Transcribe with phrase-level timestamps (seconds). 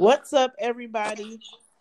[0.00, 1.40] What's up, everybody?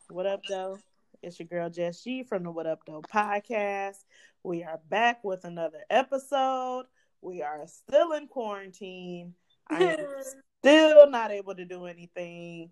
[0.09, 0.77] What up, though?
[1.23, 4.03] It's your girl Jess G from the What Up Doe podcast.
[4.43, 6.83] We are back with another episode.
[7.21, 9.35] We are still in quarantine.
[9.69, 10.05] I am
[10.59, 12.71] still not able to do anything.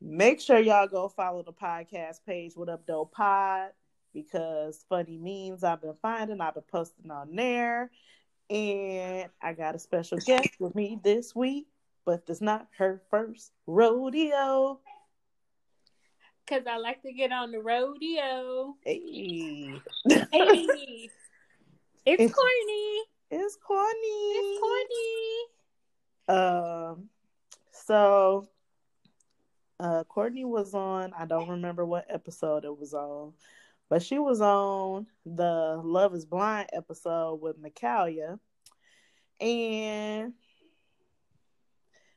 [0.00, 3.68] Make sure y'all go follow the podcast page, What Up Doe Pod,
[4.12, 7.92] because funny memes I've been finding, I've been posting on there.
[8.50, 11.68] And I got a special guest with me this week,
[12.04, 14.80] but it's not her first rodeo.
[16.48, 18.74] Cause I like to get on the rodeo.
[18.84, 19.72] Hey.
[20.08, 21.12] Hey, it's,
[22.04, 23.02] It's- corny.
[23.30, 23.94] It's corny.
[23.96, 26.38] It's corny.
[26.40, 27.08] Um,
[27.72, 28.48] so
[29.78, 33.32] uh Courtney was on, I don't remember what episode it was on,
[33.88, 38.38] but she was on the Love is Blind episode with Micalia.
[39.40, 40.34] And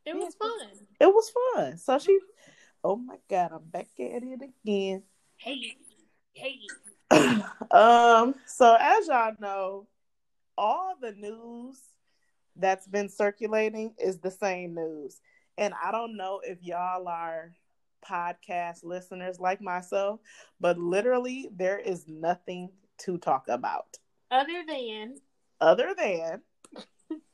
[0.05, 0.69] It was fun.
[0.99, 1.77] it was fun.
[1.77, 2.19] So she
[2.83, 5.03] oh my god, I'm back at it again.
[5.37, 5.77] Hey,
[6.33, 6.59] hey.
[7.71, 9.87] um, so as y'all know,
[10.57, 11.79] all the news
[12.55, 15.19] that's been circulating is the same news.
[15.57, 17.53] And I don't know if y'all are
[18.07, 20.19] podcast listeners like myself,
[20.59, 23.97] but literally there is nothing to talk about
[24.31, 25.15] Other than
[25.61, 26.41] other than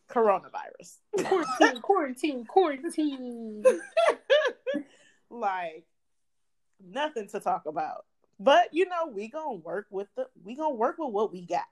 [0.10, 0.98] coronavirus.
[1.24, 3.64] quarantine, quarantine, quarantine.
[5.30, 5.86] like
[6.84, 8.06] nothing to talk about.
[8.40, 11.66] But you know, we gonna work with the we gonna work with what we got.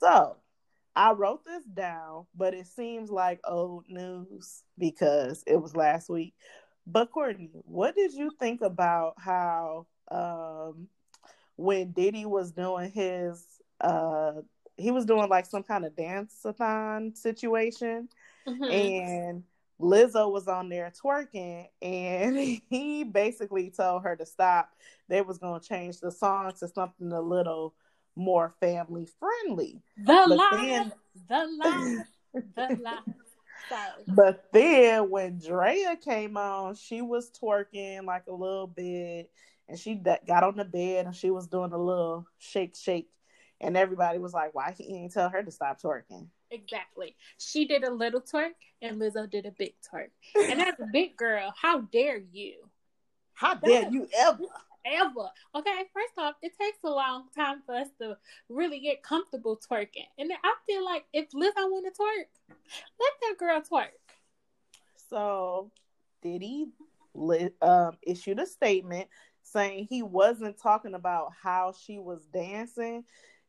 [0.00, 0.36] So
[0.94, 6.34] I wrote this down, but it seems like old news because it was last week.
[6.86, 10.88] But Courtney, what did you think about how um
[11.56, 13.44] when Diddy was doing his
[13.80, 14.32] uh
[14.76, 18.08] he was doing like some kind of dance-a-thon situation
[18.46, 18.72] Mhm.
[18.72, 19.44] and
[19.80, 22.38] Lizzo was on there twerking, and
[22.70, 24.70] he basically told her to stop.
[25.08, 27.74] They was gonna change the song to something a little
[28.14, 29.82] more family friendly.
[29.98, 30.92] the But lie, then,
[31.28, 32.04] the lie,
[32.56, 33.00] the lie.
[33.68, 34.04] Sorry.
[34.06, 39.30] but then when Drea came on, she was twerking like a little bit,
[39.68, 43.10] and she got on the bed and she was doing a little shake, shake,
[43.60, 47.16] and everybody was like, "Why can't you tell her to stop twerking?" Exactly.
[47.38, 50.10] She did a little twerk and Lizzo did a big twerk.
[50.48, 52.54] And as a big girl, how dare you?
[53.34, 54.44] How dare you ever?
[54.84, 55.28] Ever.
[55.54, 58.16] Okay, first off, it takes a long time for us to
[58.48, 60.06] really get comfortable twerking.
[60.18, 62.54] And then I feel like if Lizzo want to twerk,
[63.00, 63.88] let that girl twerk.
[65.10, 65.70] So
[66.22, 66.68] Diddy
[67.62, 69.08] um, issued a statement
[69.42, 73.04] saying he wasn't talking about how she was dancing.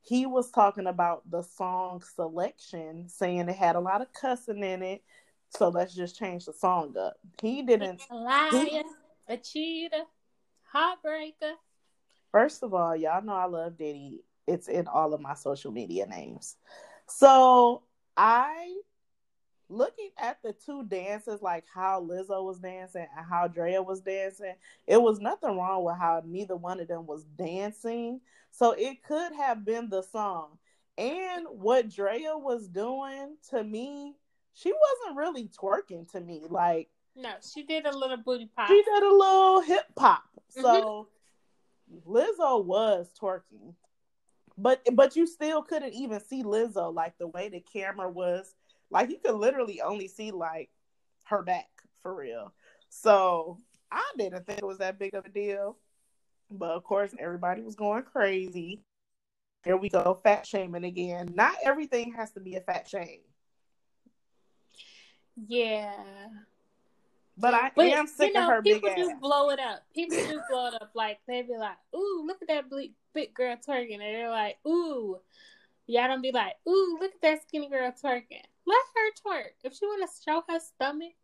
[0.07, 4.81] He was talking about the song selection, saying it had a lot of cussing in
[4.81, 5.03] it.
[5.50, 7.18] So let's just change the song up.
[7.41, 8.01] He didn't.
[8.09, 8.84] A liar,
[9.28, 10.03] a cheater,
[10.73, 11.56] heartbreaker.
[12.31, 14.22] First of all, y'all know I love Diddy.
[14.47, 16.56] It's in all of my social media names.
[17.07, 17.84] So
[18.16, 18.79] I
[19.70, 24.54] looking at the two dances, like how Lizzo was dancing and how Drea was dancing,
[24.86, 28.22] it was nothing wrong with how neither one of them was dancing.
[28.52, 30.58] So it could have been the song.
[30.98, 34.16] And what Drea was doing to me,
[34.54, 36.44] she wasn't really twerking to me.
[36.50, 38.68] Like No, she did a little booty pop.
[38.68, 40.24] she did a little hip hop.
[40.58, 40.62] Mm-hmm.
[40.62, 41.08] So
[42.08, 43.76] Lizzo was twerking.
[44.58, 48.56] But but you still couldn't even see Lizzo like the way the camera was.
[48.90, 50.70] Like you could literally only see like
[51.25, 51.68] her back
[52.02, 52.53] for real.
[52.90, 53.58] So
[53.92, 55.78] I didn't think it was that big of a deal.
[56.50, 58.81] But of course everybody was going crazy.
[59.64, 61.34] Here we go, fat shaming again.
[61.36, 63.20] Not everything has to be a fat shame.
[65.36, 65.94] Yeah.
[67.38, 68.96] But I But am sick you know, of her big people ass.
[68.96, 69.84] do blow it up.
[69.94, 70.92] People do blow it up.
[70.96, 74.57] Like they be like, "Ooh, look at that big, big girl twerking," and they're like,
[74.66, 75.19] "Ooh."
[75.86, 79.54] Y'all don't be like, "Ooh, look at that skinny girl twerking." Let her twerk.
[79.64, 81.16] If she want to show her stomach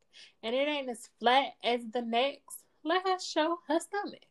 [0.44, 4.26] and it ain't as flat as the next, let her show her stomach.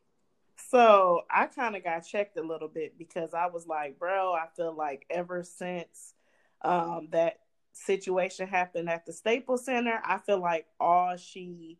[0.70, 4.46] So I kind of got checked a little bit because I was like, bro, I
[4.56, 6.14] feel like ever since
[6.62, 7.40] um, that
[7.72, 11.78] situation happened at the Staples Center, I feel like all she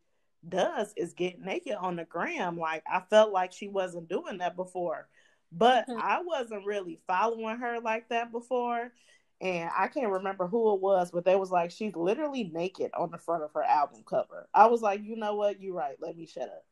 [0.49, 2.59] does is get naked on the gram.
[2.59, 5.09] Like I felt like she wasn't doing that before,
[5.53, 5.97] but Mhm.
[5.97, 8.93] I wasn't really following her like that before.
[9.43, 13.11] And I can't remember who it was, but they was like, she's literally naked on
[13.11, 14.49] the front of her album cover.
[14.55, 15.61] I was like, you know what?
[15.61, 15.97] You're right.
[16.01, 16.65] Let me shut up.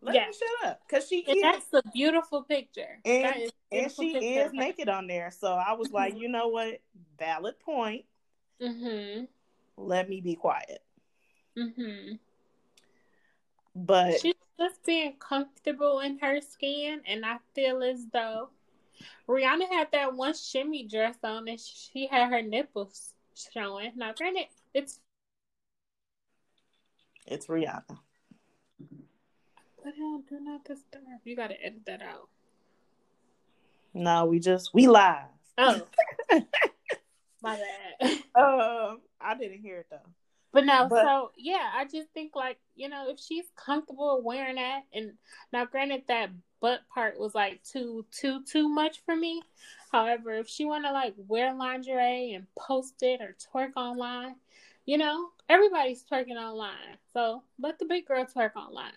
[0.00, 0.26] Let Yeah.
[0.28, 0.80] me shut up.
[0.88, 3.00] Because she And is that's a beautiful picture.
[3.04, 5.32] And- a and she picture is naked on there.
[5.32, 6.20] So I was like, Mhm.
[6.20, 6.80] you know what?
[7.18, 8.04] Valid point.
[8.60, 9.24] Mm-hmm.
[9.76, 10.84] Let me be quiet.
[11.56, 12.14] Mm-hmm.
[13.74, 18.50] But she's just being comfortable in her skin, and I feel as though
[19.28, 23.14] Rihanna had that one shimmy dress on, and she had her nipples
[23.52, 23.92] showing.
[23.96, 25.00] Now, granted, it's
[27.26, 27.98] it's Rihanna.
[29.84, 31.02] It on Do Not Disturb.
[31.24, 32.28] You got to edit that out.
[33.94, 35.24] No, we just we live.
[35.56, 35.82] Oh,
[37.42, 38.18] my bad.
[38.34, 39.96] Um, I didn't hear it though.
[40.52, 44.56] But no, but, so yeah, I just think like you know if she's comfortable wearing
[44.56, 45.12] that, and
[45.52, 46.30] now granted that
[46.60, 49.42] butt part was like too too too much for me.
[49.92, 54.36] However, if she want to like wear lingerie and post it or twerk online,
[54.86, 58.92] you know everybody's twerking online, so let the big girl twerk online.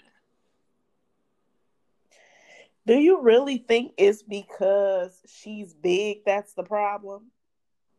[2.85, 7.31] Do you really think it's because she's big that's the problem?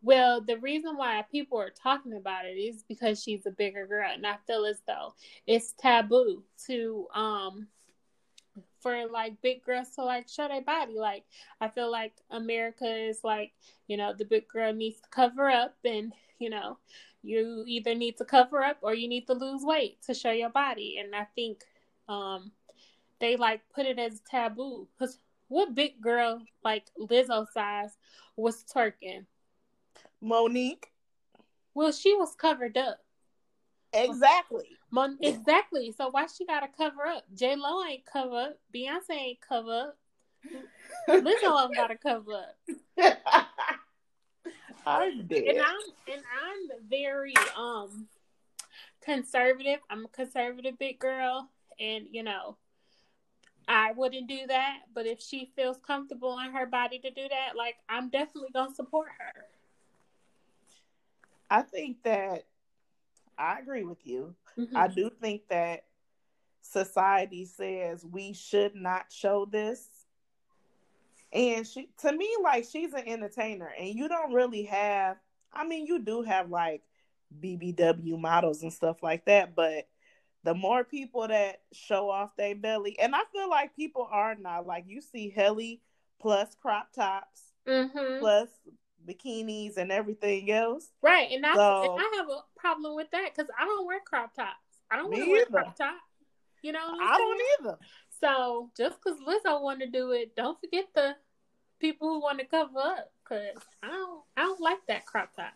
[0.02, 4.10] Well, the reason why people are talking about it is because she's a bigger girl,
[4.12, 5.14] and I feel as though
[5.46, 7.68] it's taboo to um
[8.80, 10.98] for like big girls to like show their body.
[10.98, 11.24] Like
[11.60, 13.52] I feel like America is like
[13.86, 16.78] you know the big girl needs to cover up, and you know
[17.22, 20.50] you either need to cover up or you need to lose weight to show your
[20.50, 20.98] body.
[21.02, 21.64] And I think
[22.08, 22.52] um
[23.20, 27.96] they like put it as taboo because what big girl like Lizzo size
[28.36, 29.26] was twerking?
[30.22, 30.84] Mo'Nique.
[31.74, 32.98] Well, she was covered up.
[33.92, 34.68] Exactly.
[34.90, 35.92] Mon- exactly.
[35.92, 37.24] So why she gotta cover up?
[37.34, 38.58] J Lo ain't cover up.
[38.74, 39.98] Beyonce ain't cover up.
[41.08, 43.18] Lizzo gotta cover up.
[44.86, 45.44] I'm dead.
[45.46, 48.08] And I'm and I'm very um
[49.04, 49.80] conservative.
[49.90, 51.48] I'm a conservative big girl,
[51.78, 52.56] and you know,
[53.68, 54.78] I wouldn't do that.
[54.94, 58.74] But if she feels comfortable in her body to do that, like I'm definitely gonna
[58.74, 59.44] support her.
[61.52, 62.46] I think that
[63.36, 64.34] I agree with you.
[64.58, 64.74] Mm-hmm.
[64.74, 65.84] I do think that
[66.62, 69.86] society says we should not show this.
[71.30, 75.18] And she to me like she's an entertainer and you don't really have
[75.52, 76.82] I mean you do have like
[77.38, 79.88] BBW models and stuff like that, but
[80.44, 84.62] the more people that show off their belly, and I feel like people are now
[84.62, 85.82] like you see Helly
[86.18, 88.20] plus crop tops mm-hmm.
[88.20, 88.48] plus
[89.06, 90.88] bikinis and everything else.
[91.02, 94.00] Right, and, I, so, and I have a problem with that because I don't wear
[94.00, 94.56] crop tops.
[94.90, 95.96] I don't want to wear crop top.
[96.62, 97.78] You know, I don't either.
[98.20, 101.16] So just because Lizzo want to do it, don't forget the
[101.80, 105.52] people who want to cover up because I don't, I don't like that crop top.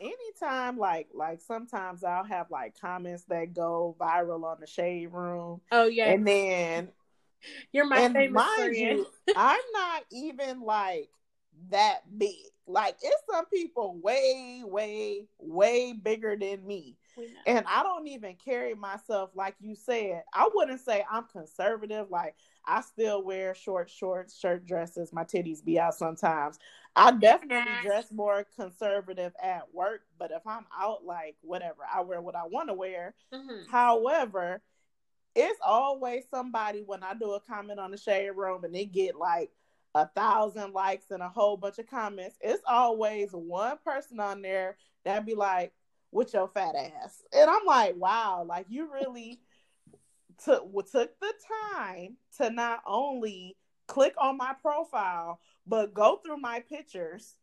[0.00, 5.60] Anytime, like, like sometimes I'll have like comments that go viral on the shade room.
[5.70, 6.88] Oh yeah, and then
[7.72, 8.76] you're my and famous mind friend.
[8.76, 11.10] you, I'm not even like
[11.70, 12.36] that big.
[12.66, 16.96] Like it's some people way, way, way bigger than me.
[17.46, 20.22] And I don't even carry myself like you said.
[20.32, 22.10] I wouldn't say I'm conservative.
[22.10, 25.12] Like I still wear short shorts, shirt dresses.
[25.12, 26.58] My titties be out sometimes.
[26.94, 32.20] I definitely dress more conservative at work, but if I'm out, like whatever, I wear
[32.20, 33.14] what I want to wear.
[33.32, 33.70] Mm-hmm.
[33.70, 34.62] However,
[35.34, 39.16] it's always somebody when I do a comment on the shade room and they get
[39.16, 39.50] like
[39.94, 44.76] a thousand likes and a whole bunch of comments, it's always one person on there
[45.04, 45.72] that be like,
[46.12, 47.22] with your fat ass.
[47.32, 49.40] And I'm like, wow, like you really
[50.44, 51.32] took took the
[51.72, 53.56] time to not only
[53.88, 57.34] click on my profile, but go through my pictures.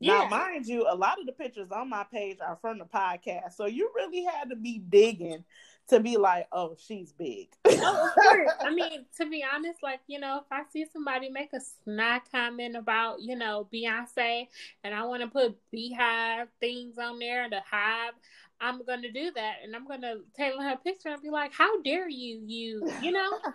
[0.00, 0.20] Yeah.
[0.20, 3.54] Now, mind you, a lot of the pictures on my page are from the podcast.
[3.56, 5.42] So you really had to be digging
[5.88, 7.48] to be like, oh, she's big.
[7.64, 8.52] oh, of course.
[8.60, 12.22] I mean, to be honest, like, you know, if I see somebody make a snide
[12.30, 14.48] comment about, you know, Beyonce
[14.84, 18.14] and I want to put beehive things on there, the hive,
[18.60, 19.56] I'm going to do that.
[19.64, 23.12] And I'm going to tailor her picture and be like, how dare you, you, you
[23.12, 23.30] know?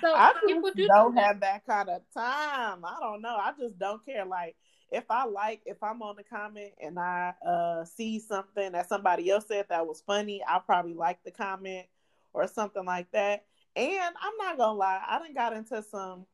[0.00, 2.84] So I people do don't have that kind of time.
[2.84, 3.36] I don't know.
[3.36, 4.24] I just don't care.
[4.26, 4.56] Like,
[4.94, 9.28] if I like, if I'm on the comment and I uh, see something that somebody
[9.30, 11.86] else said that was funny, I'll probably like the comment
[12.32, 13.44] or something like that.
[13.74, 16.26] And I'm not gonna lie, I didn't got into some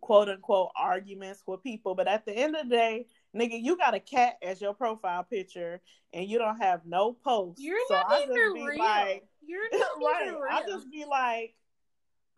[0.00, 3.94] quote unquote arguments with people, but at the end of the day, nigga, you got
[3.94, 5.80] a cat as your profile picture
[6.12, 7.62] and you don't have no posts.
[7.62, 8.78] You're so not I even real.
[8.78, 10.26] Like, You're not right.
[10.26, 10.52] Even real.
[10.52, 11.54] I just be like,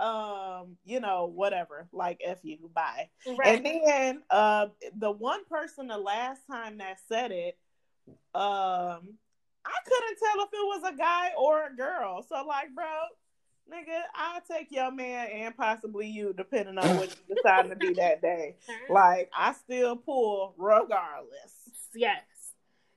[0.01, 3.09] um, you know, whatever, like F you, bye.
[3.39, 3.57] Right.
[3.57, 7.59] And then uh the one person the last time that said it,
[8.35, 9.17] um,
[9.65, 12.25] I couldn't tell if it was a guy or a girl.
[12.29, 12.87] So like, bro,
[13.71, 17.95] nigga, I'll take your man and possibly you, depending on what you decide to be
[17.95, 18.57] that day.
[18.89, 21.55] Like, I still pull regardless.
[21.95, 22.23] Yes.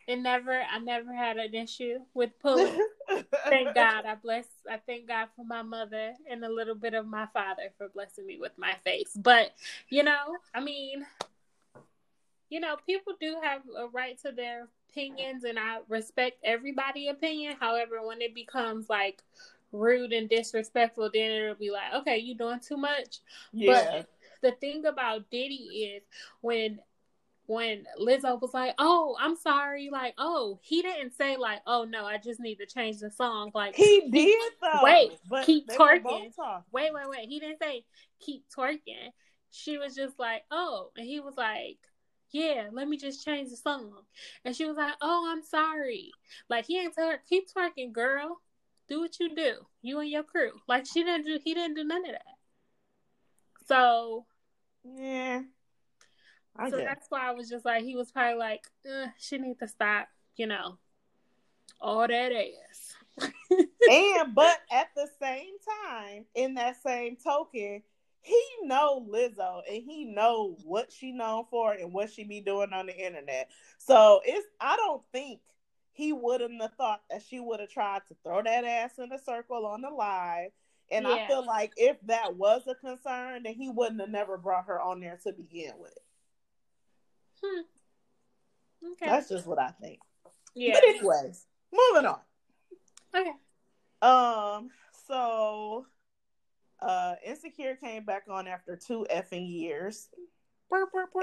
[0.08, 2.78] It never, I never had an issue with pulling.
[3.50, 4.06] thank God.
[4.06, 7.72] I bless, I thank God for my mother and a little bit of my father
[7.78, 9.12] for blessing me with my face.
[9.16, 9.54] But,
[9.90, 11.06] you know, I mean,
[12.50, 17.56] you know, people do have a right to their opinions and I respect everybody's opinion.
[17.60, 19.24] However, when it becomes like
[19.72, 23.20] rude and disrespectful, then it'll be like, okay, you doing too much.
[23.52, 23.74] Yeah.
[23.74, 24.10] But
[24.42, 26.04] the thing about Diddy is
[26.42, 26.80] when
[27.46, 32.06] when Lizzo was like, "Oh, I'm sorry," like, "Oh, he didn't say like, oh no,
[32.06, 34.80] I just need to change the song." Like he did though.
[34.84, 36.32] Wait, keep twerking.
[36.72, 37.28] Wait, wait, wait.
[37.30, 37.84] He didn't say
[38.20, 39.12] keep twerking.
[39.52, 41.78] She was just like, "Oh," and he was like,
[42.32, 43.92] "Yeah, let me just change the song."
[44.46, 46.12] And she was like, "Oh, I'm sorry."
[46.50, 48.40] Like he didn't tell her keep twerking, girl.
[48.88, 50.52] Do what you do, you and your crew.
[50.68, 51.40] Like she didn't do.
[51.44, 52.38] He didn't do none of that.
[53.68, 54.26] So
[54.84, 55.42] yeah.
[56.56, 58.64] I so that's why I was just like, he was probably like,
[59.18, 60.78] she need to stop, you know,
[61.82, 62.94] all that ass.
[63.52, 65.54] and but at the same
[65.86, 67.82] time, in that same token,
[68.22, 72.72] he know Lizzo and he know what she known for and what she be doing
[72.74, 73.50] on the internet.
[73.78, 75.42] So it's I don't think
[75.92, 79.20] he wouldn't have thought that she would have tried to throw that ass in a
[79.20, 80.52] circle on the live
[80.92, 81.14] and yeah.
[81.14, 84.80] I feel like if that was a concern, then he wouldn't have never brought her
[84.80, 85.98] on there to begin with.
[87.44, 88.92] Hmm.
[88.94, 89.06] Okay.
[89.06, 90.00] That's just what I think.
[90.56, 90.74] Yeah.
[90.74, 92.20] But anyways, moving on.
[93.16, 93.32] Okay.
[94.02, 94.70] Um,
[95.08, 95.86] so
[96.82, 100.10] uh Insecure came back on after two effing years.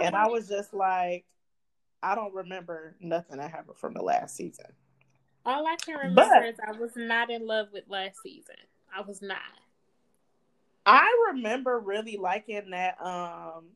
[0.01, 1.27] and I was just like,
[2.03, 4.67] I don't remember nothing that happened from the last season.
[5.45, 8.57] All I can remember but, is I was not in love with last season.
[8.95, 9.39] I was not.
[10.87, 13.01] I remember really liking that.
[13.01, 13.67] Um,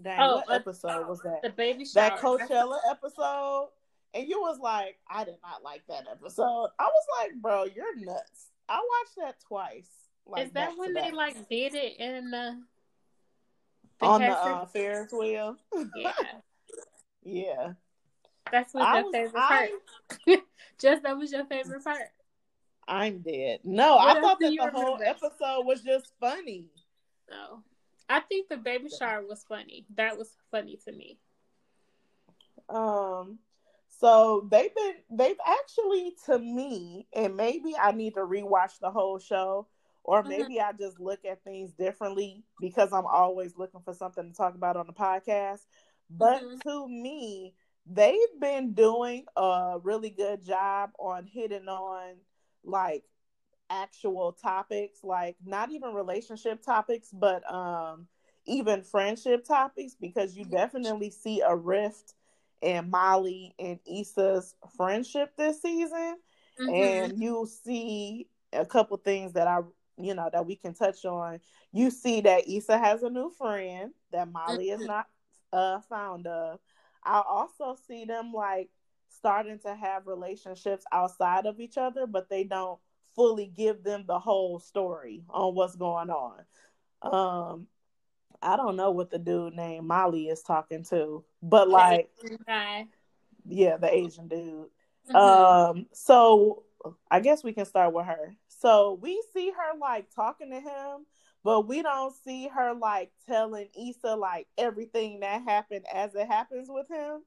[0.00, 1.40] dang, oh, what episode was that?
[1.42, 2.10] The baby shower.
[2.10, 3.70] That Coachella episode,
[4.14, 6.68] and you was like, I did not like that episode.
[6.78, 8.48] I was like, bro, you're nuts.
[8.68, 9.90] I watched that twice.
[10.26, 12.62] Like, Is that when they like did it in the,
[13.98, 15.56] the on the uh, Ferris wheel?
[15.96, 16.12] Yeah.
[17.24, 17.72] yeah.
[18.52, 19.70] That's what your favorite I,
[20.26, 20.40] part.
[20.80, 22.08] Just that was your favorite part.
[22.88, 23.60] I'm dead.
[23.64, 26.64] No, what I thought that the whole episode was just funny.
[27.30, 27.62] No.
[28.10, 29.86] I think the baby shower was funny.
[29.96, 31.18] That was funny to me.
[32.68, 33.38] Um
[34.00, 39.18] so they've been they've actually to me, and maybe I need to rewatch the whole
[39.18, 39.68] show,
[40.04, 40.28] or mm-hmm.
[40.30, 40.68] maybe mm-hmm.
[40.68, 44.76] I just look at things differently because I'm always looking for something to talk about
[44.76, 45.60] on the podcast.
[46.08, 46.68] But mm-hmm.
[46.68, 47.54] to me,
[47.86, 52.14] they've been doing a really good job on hitting on
[52.64, 53.04] like
[53.70, 58.06] actual topics, like not even relationship topics, but um
[58.46, 62.14] even friendship topics because you definitely see a rift
[62.62, 66.16] in Molly and Issa's friendship this season.
[66.60, 66.74] Mm-hmm.
[66.74, 69.60] And you see a couple things that I
[69.96, 71.40] you know that we can touch on.
[71.72, 74.82] You see that Issa has a new friend that Molly mm-hmm.
[74.82, 75.06] is not
[75.52, 76.58] uh found of.
[77.04, 78.68] I also see them like
[79.08, 82.78] starting to have relationships outside of each other, but they don't
[83.14, 86.40] fully give them the whole story on what's going on.
[87.02, 87.66] Um,
[88.42, 92.10] I don't know what the dude named Molly is talking to, but like,
[93.46, 94.66] yeah, the Asian dude.
[95.08, 95.16] Mm-hmm.
[95.16, 96.64] Um, so
[97.10, 98.34] I guess we can start with her.
[98.48, 101.06] So we see her like talking to him,
[101.44, 106.68] but we don't see her like telling Issa like everything that happened as it happens
[106.70, 107.22] with him.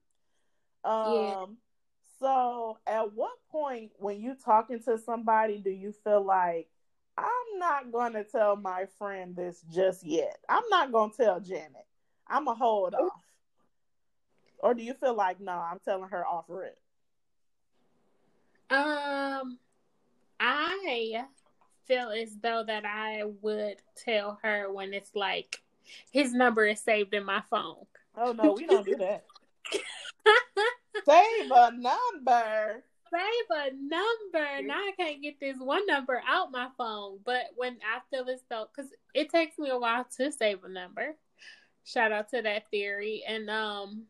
[0.84, 1.46] Um, yeah.
[2.24, 6.70] So, at what point when you talking to somebody do you feel like
[7.18, 10.38] I'm not going to tell my friend this just yet?
[10.48, 11.86] I'm not going to tell Janet.
[12.26, 13.12] I'm a hold off.
[14.60, 16.80] Or do you feel like no, I'm telling her off rip?
[18.70, 19.60] Um,
[20.40, 21.26] I
[21.86, 25.62] feel as though that I would tell her when it's like
[26.10, 27.86] his number is saved in my phone.
[28.16, 29.26] Oh no, we don't do that.
[31.06, 32.84] Save a number.
[33.12, 34.68] Save a number.
[34.68, 37.20] Now I can't get this one number out my phone.
[37.24, 40.70] But when I feel as though, because it takes me a while to save a
[40.70, 41.16] number.
[41.86, 43.24] Shout out to that theory.
[43.28, 44.04] And um,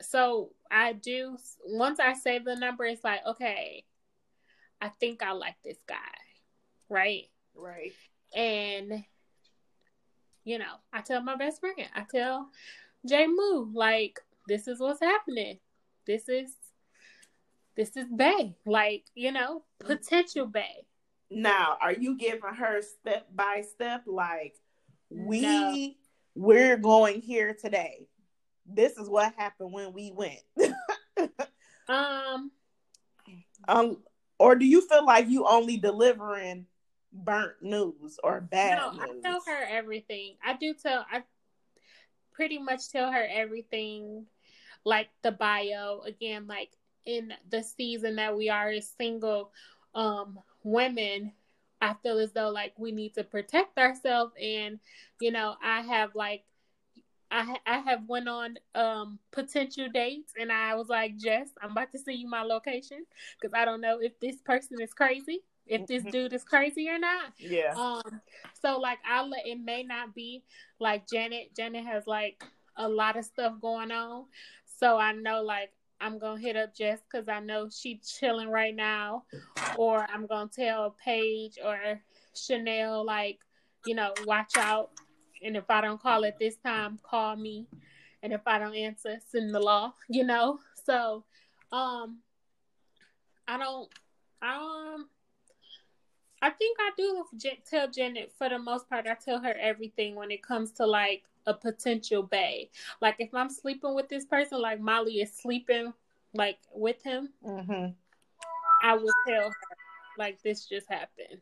[0.00, 1.36] so I do.
[1.64, 3.84] Once I save the number, it's like okay,
[4.80, 5.96] I think I like this guy,
[6.88, 7.24] right?
[7.54, 7.92] Right.
[8.34, 9.04] And
[10.44, 11.76] you know, I tell my best friend.
[11.94, 12.48] I tell
[13.06, 15.60] J Moo like this is what's happening.
[16.06, 16.50] This is
[17.76, 18.56] this is Bay.
[18.66, 20.84] Like, you know, potential Bay.
[21.30, 24.56] Now, are you giving her step by step like
[25.08, 25.92] we no.
[26.34, 28.08] we're going here today?
[28.66, 30.40] This is what happened when we went.
[31.88, 32.52] Um,
[33.66, 33.96] um,
[34.38, 36.66] or do you feel like you only delivering
[37.12, 39.24] burnt news or bad no, news?
[39.24, 40.36] I tell her everything.
[40.44, 41.04] I do tell.
[41.10, 41.24] I
[42.32, 44.24] pretty much tell her everything,
[44.84, 46.00] like the bio.
[46.06, 46.70] Again, like
[47.06, 49.50] in the season that we are as single
[49.94, 51.32] um women
[51.80, 54.78] I feel as though like we need to protect ourselves and
[55.20, 56.44] you know I have like
[57.30, 61.90] I I have went on um potential dates and I was like Jess I'm about
[61.92, 63.04] to send you my location
[63.40, 66.10] because I don't know if this person is crazy if this Mhm.
[66.12, 67.74] dude is crazy or not Yeah.
[67.74, 68.20] um
[68.60, 70.44] so like I'll let it may not be
[70.78, 72.44] like Janet Janet has like
[72.76, 74.24] a lot of stuff going on
[74.80, 75.70] so I know like
[76.00, 79.24] I'm gonna hit up Jess because I know she's chilling right now,
[79.76, 82.00] or I'm gonna tell Paige or
[82.34, 83.40] Chanel like,
[83.84, 84.90] you know, watch out.
[85.44, 87.66] And if I don't call at this time, call me.
[88.22, 89.92] And if I don't answer, send the law.
[90.08, 90.60] You know.
[90.86, 91.24] So,
[91.72, 92.20] um,
[93.46, 93.88] I don't.
[94.42, 95.08] Um,
[96.42, 97.24] I think I do
[97.68, 99.06] tell Janet for the most part.
[99.06, 102.70] I tell her everything when it comes to like a potential bay.
[103.00, 105.92] Like if I'm sleeping with this person, like Molly is sleeping
[106.32, 107.86] like with him, hmm
[108.82, 109.76] I will tell her
[110.16, 111.40] like this just happened.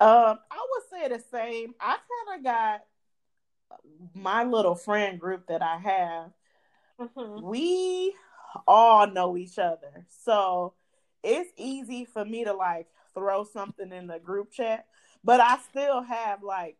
[0.00, 1.74] Um, I would say the same.
[1.80, 2.84] I kind of got
[4.14, 6.30] my little friend group that I have.
[7.00, 7.42] Mm-hmm.
[7.42, 8.14] We
[8.66, 10.74] all know each other, so
[11.28, 14.86] it's easy for me to like throw something in the group chat.
[15.22, 16.76] But I still have like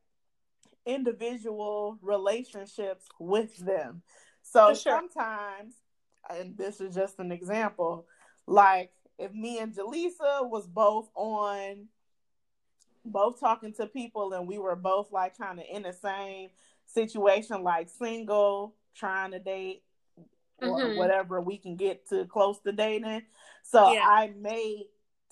[0.86, 4.02] individual relationships with them.
[4.42, 4.76] So sure.
[4.76, 5.74] sometimes,
[6.30, 8.06] and this is just an example,
[8.46, 11.88] like if me and Jaleesa was both on
[13.04, 16.50] both talking to people and we were both like kind of in the same
[16.86, 19.82] situation like single trying to date
[20.62, 20.96] or Mhm.
[20.96, 23.22] whatever we can get to close to dating
[23.62, 24.04] so Yeah.
[24.06, 24.84] i may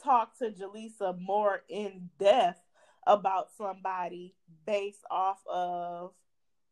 [0.03, 2.61] talk to jaleesa more in depth
[3.07, 4.35] about somebody
[4.67, 6.12] based off of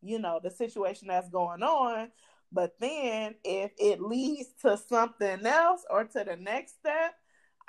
[0.01, 2.11] you know the situation that's going on
[2.51, 7.15] but then if it leads to something else or to the next step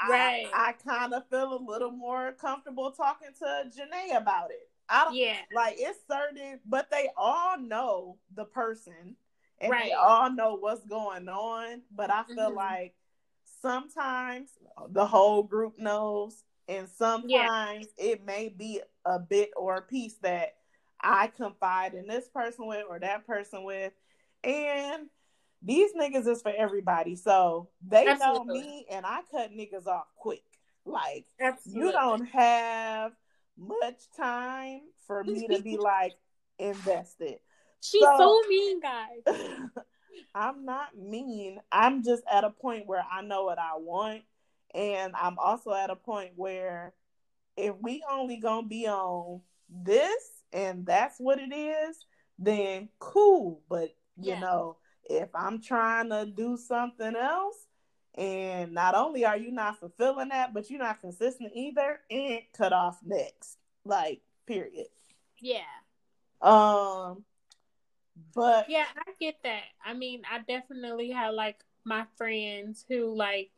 [0.08, 0.46] Right.
[0.52, 3.44] I, I kind of feel a little more comfortable talking to
[3.74, 4.68] Janae about it.
[4.90, 5.36] I don't Yeah.
[5.54, 9.16] like it's certain, but they all know the person
[9.60, 9.86] and Right.
[9.86, 11.82] they all know what's going on.
[11.90, 12.56] But I feel Mhm.
[12.56, 12.94] like
[13.60, 14.50] sometimes
[14.90, 20.56] the whole group knows, and sometimes it may be a bit or a piece that
[21.00, 23.92] I confide in this person with or that person with,
[24.42, 25.08] and
[25.62, 27.16] these niggas is for everybody.
[27.16, 28.18] So they Absolutely.
[28.18, 30.42] know me, and I cut niggas off quick.
[30.84, 31.86] Like Absolutely.
[31.86, 33.12] you don't have
[33.58, 36.14] much time for me to be like
[36.58, 37.38] invested.
[37.90, 39.22] She's so- so mean, guys.
[40.34, 41.60] I'm not mean.
[41.72, 44.22] I'm just at a point where I know what I want.
[44.74, 46.94] And I'm also at a point where
[47.56, 52.04] if we only gonna be on this and that's what it is,
[52.38, 53.62] then cool.
[53.68, 54.40] But you Yeah.
[54.40, 54.76] know,
[55.08, 57.66] if I'm trying to do something else
[58.14, 62.72] and not only are you not fulfilling that, but you're not consistent either, and cut
[62.72, 63.58] off next.
[63.84, 64.88] Like, period.
[65.40, 65.60] Yeah.
[66.42, 67.24] Um
[68.34, 69.64] but Yeah, I get that.
[69.84, 73.50] I mean, I definitely have like my friends who like,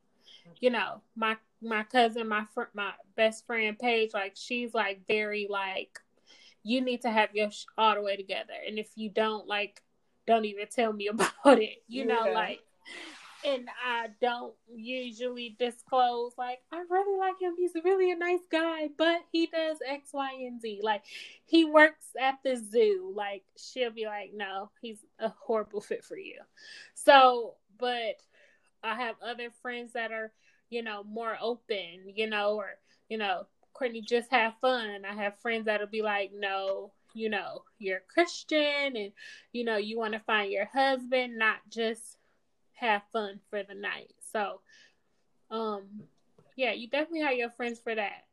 [0.60, 5.46] you know, my my cousin, my fr- my best friend Paige, like she's like very
[5.48, 5.98] like,
[6.62, 9.82] you need to have your sh- all the way together, and if you don't, like,
[10.26, 11.82] don't even tell me about it.
[11.88, 12.60] You know, like,
[13.44, 17.54] and I don't usually disclose like I really like him.
[17.56, 20.80] He's really a nice guy, but he does X, Y, and Z.
[20.82, 21.02] Like
[21.44, 23.12] he works at the zoo.
[23.14, 26.40] Like she'll be like, no, he's a horrible fit for you.
[26.94, 28.16] So, but
[28.82, 30.32] I have other friends that are,
[30.70, 32.70] you know, more open, you know, or
[33.08, 35.04] you know, Courtney just have fun.
[35.08, 39.12] I have friends that'll be like, no, you know, you're Christian and
[39.52, 42.17] you know, you want to find your husband, not just
[42.78, 44.12] have fun for the night.
[44.32, 44.60] So,
[45.50, 46.04] um,
[46.56, 48.24] yeah, you definitely have your friends for that.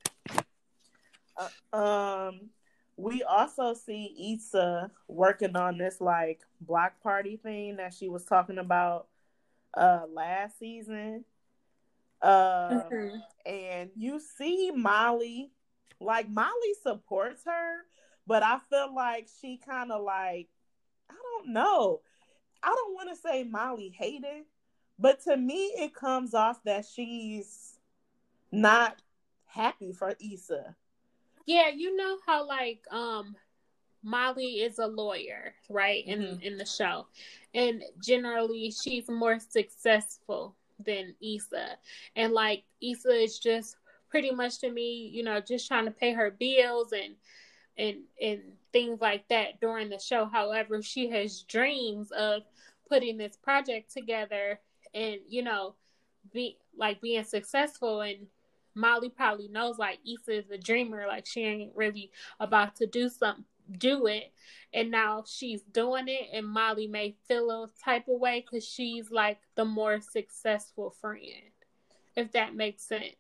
[1.74, 2.50] Um,
[2.98, 8.58] we also see Issa working on this like block party thing that she was talking
[8.58, 9.08] about
[9.76, 11.26] uh last season.
[12.22, 13.24] Um, Mhm.
[13.46, 15.52] and you see Molly,
[16.00, 17.80] like Molly supports her,
[18.26, 20.48] but I feel like she kind of like
[21.10, 22.02] I don't know.
[22.64, 24.46] I don't want to say Molly hated,
[25.00, 27.80] but to me it comes off that she's
[28.52, 29.02] not
[29.46, 30.76] happy for Issa.
[31.46, 33.36] Yeah, you know how like um
[34.04, 36.06] Molly is a lawyer, right?
[36.06, 36.42] In mm-hmm.
[36.42, 37.08] in the show.
[37.54, 41.78] And generally she's more successful than Issa.
[42.16, 43.78] And like Issa is just
[44.10, 47.16] pretty much to me, you know, just trying to pay her bills and
[47.78, 50.26] and and things like that during the show.
[50.26, 52.44] However, she has dreams of
[52.90, 54.60] putting this project together
[54.94, 55.76] and, you know,
[56.34, 58.02] be like being successful.
[58.02, 58.28] And
[58.76, 63.10] Molly probably knows like Issa is a dreamer, like she ain't really about to do
[63.10, 63.46] something
[63.80, 64.32] do it.
[64.74, 69.10] And now she's doing it and molly may feel a type of way because she's
[69.10, 71.52] like the more successful friend
[72.16, 73.16] if that makes sense.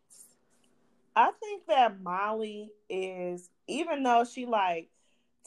[1.15, 4.89] I think that molly is even though she like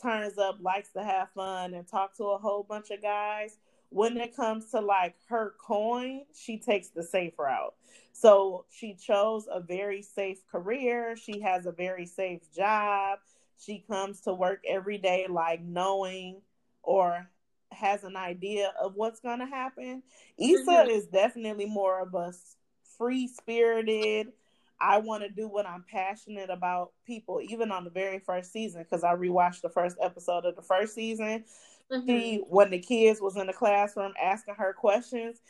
[0.00, 3.56] turns up likes to have fun and talk to a whole bunch of guys
[3.90, 7.74] when it comes to like her coin she takes the safe route
[8.12, 13.18] so she chose a very safe career she has a very safe job
[13.58, 16.40] she comes to work every day like knowing
[16.82, 17.28] or
[17.72, 20.02] has an idea of what's going to happen.
[20.38, 20.90] Issa mm-hmm.
[20.90, 22.32] is definitely more of a
[22.96, 24.28] free spirited.
[24.80, 26.92] I want to do what I'm passionate about.
[27.06, 30.62] People, even on the very first season, because I rewatched the first episode of the
[30.62, 31.44] first season.
[31.90, 32.42] Mm-hmm.
[32.48, 35.40] When the kids was in the classroom asking her questions,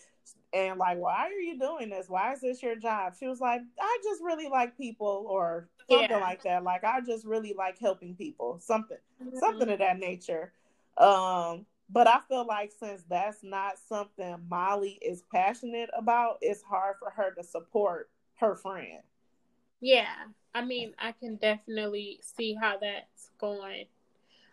[0.52, 2.08] and like, why are you doing this?
[2.08, 3.14] Why is this your job?
[3.18, 6.20] She was like, I just really like people or something yeah.
[6.20, 6.64] like that.
[6.64, 8.58] Like I just really like helping people.
[8.60, 9.38] Something mm-hmm.
[9.38, 10.52] something of that nature.
[10.96, 16.96] Um, but I feel like since that's not something Molly is passionate about, it's hard
[16.98, 19.00] for her to support her friend.
[19.80, 20.14] Yeah.
[20.54, 23.86] I mean, I can definitely see how that's going.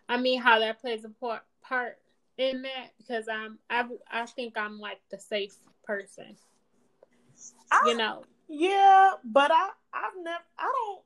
[0.08, 1.98] I mean, how that plays a part part
[2.38, 6.36] in that because I'm I I think I'm like the safe person.
[7.72, 8.24] I, you know.
[8.48, 11.02] Yeah, but I I've never I don't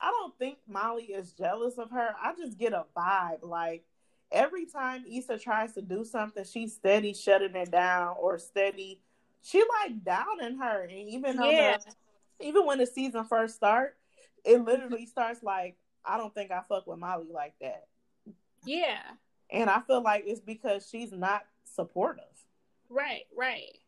[0.00, 2.10] I don't think Molly is jealous of her.
[2.20, 3.84] I just get a vibe like
[4.30, 9.00] every time Issa tries to do something, she's steady shutting it down or steady.
[9.42, 11.76] She like downing her, and even yeah.
[11.76, 11.92] The,
[12.42, 13.96] even when the season first start,
[14.44, 17.86] it literally starts like I don't think I fuck with Molly like that.
[18.64, 19.00] Yeah,
[19.50, 22.24] and I feel like it's because she's not supportive.
[22.88, 23.78] Right, right.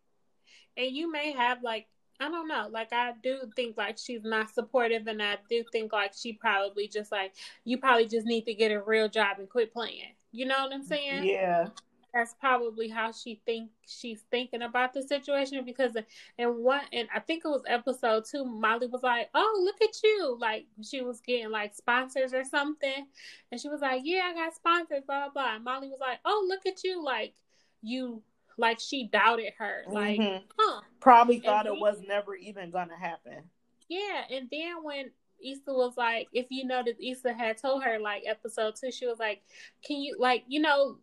[0.76, 1.86] And you may have like
[2.20, 2.68] I don't know.
[2.70, 6.88] Like I do think like she's not supportive, and I do think like she probably
[6.88, 10.14] just like you probably just need to get a real job and quit playing.
[10.32, 11.24] You know what I'm saying?
[11.24, 11.68] Yeah.
[12.14, 15.96] That's probably how she think she's thinking about the situation because
[16.38, 20.00] and one and I think it was episode two, Molly was like, "Oh, look at
[20.04, 23.06] you!" Like she was getting like sponsors or something,
[23.50, 25.30] and she was like, "Yeah, I got sponsors." Blah blah.
[25.30, 25.54] blah.
[25.56, 27.34] And Molly was like, "Oh, look at you!" Like
[27.82, 28.22] you
[28.56, 29.82] like she doubted her.
[29.88, 30.44] Like, mm-hmm.
[30.56, 30.80] huh?
[31.00, 33.42] Probably thought then, it was never even gonna happen.
[33.88, 35.10] Yeah, and then when
[35.44, 39.18] Issa was like, if you noticed, Issa had told her like episode two, she was
[39.18, 39.42] like,
[39.84, 40.98] "Can you like you know?"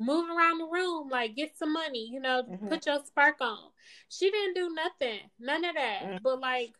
[0.00, 2.68] Move around the room, like get some money, you know, mm-hmm.
[2.68, 3.58] put your spark on.
[4.08, 6.02] She didn't do nothing, none of that.
[6.02, 6.16] Mm-hmm.
[6.22, 6.72] But like,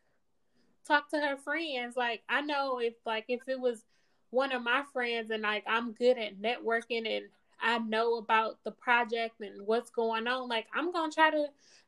[0.89, 1.97] talk to her friends.
[1.97, 3.85] Like, I know if like if it was
[4.31, 7.27] one of my friends and like I'm good at networking and
[7.61, 11.47] I know about the project and what's going on, like I'm gonna try to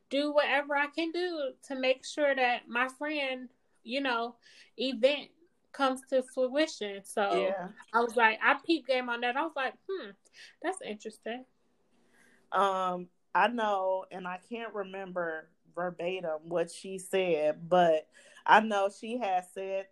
[0.09, 3.49] do whatever I can do to make sure that my friend,
[3.83, 4.35] you know,
[4.77, 5.29] event
[5.73, 7.01] comes to fruition.
[7.03, 7.67] So yeah.
[7.93, 9.35] I was like, I peep game on that.
[9.35, 10.11] I was like, hmm,
[10.61, 11.45] that's interesting.
[12.51, 18.07] Um, I know, and I can't remember verbatim what she said, but
[18.45, 19.87] I know she has said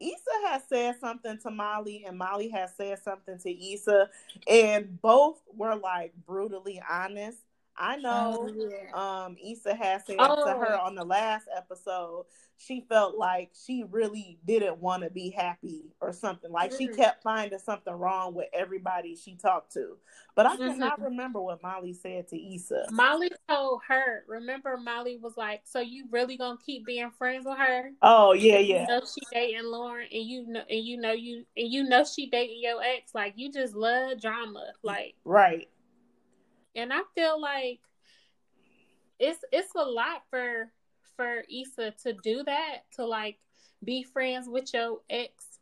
[0.00, 4.08] Issa has said something to Molly, and Molly has said something to Issa,
[4.48, 7.38] and both were like brutally honest.
[7.80, 9.24] I know oh, yeah.
[9.24, 10.44] um Issa has said oh.
[10.46, 10.86] to her oh.
[10.86, 12.26] on the last episode
[12.60, 16.52] she felt like she really didn't want to be happy or something.
[16.52, 19.96] Like mm she kept finding something wrong with everybody she talked to.
[20.34, 20.68] But I mm-hmm.
[20.68, 22.86] cannot remember what Molly said to Issa.
[22.90, 27.58] Molly told her, remember Molly was like, So you really gonna keep being friends with
[27.58, 27.90] her?
[28.02, 28.82] Oh yeah, yeah.
[28.82, 32.04] You know she dating Lawrence and you know and you know you and you know
[32.04, 33.14] she dating your ex.
[33.14, 34.72] Like you just love drama.
[34.82, 35.68] Like Right.
[36.74, 37.80] And I feel like
[39.18, 40.70] it's it's a lot for
[41.16, 43.38] for Issa to do that to like
[43.84, 45.58] be friends with your ex,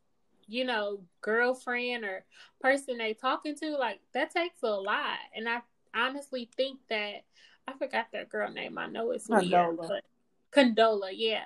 [0.46, 2.24] you know, girlfriend or
[2.60, 5.18] person they talking to, like that takes a lot.
[5.34, 5.60] And I
[5.94, 7.24] honestly think that
[7.66, 8.78] I forgot that girl name.
[8.78, 9.88] I know it's Condola.
[9.88, 10.04] But
[10.52, 11.44] Condola, yeah.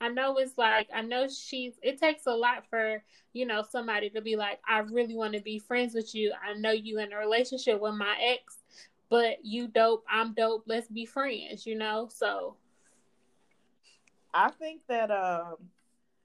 [0.00, 4.10] I know it's like I know she's it takes a lot for, you know, somebody
[4.10, 6.32] to be like, I really want to be friends with you.
[6.32, 8.58] I know you in a relationship with my ex,
[9.12, 12.08] but you dope, I'm dope, let's be friends, you know?
[12.10, 12.56] So
[14.32, 15.56] I think that um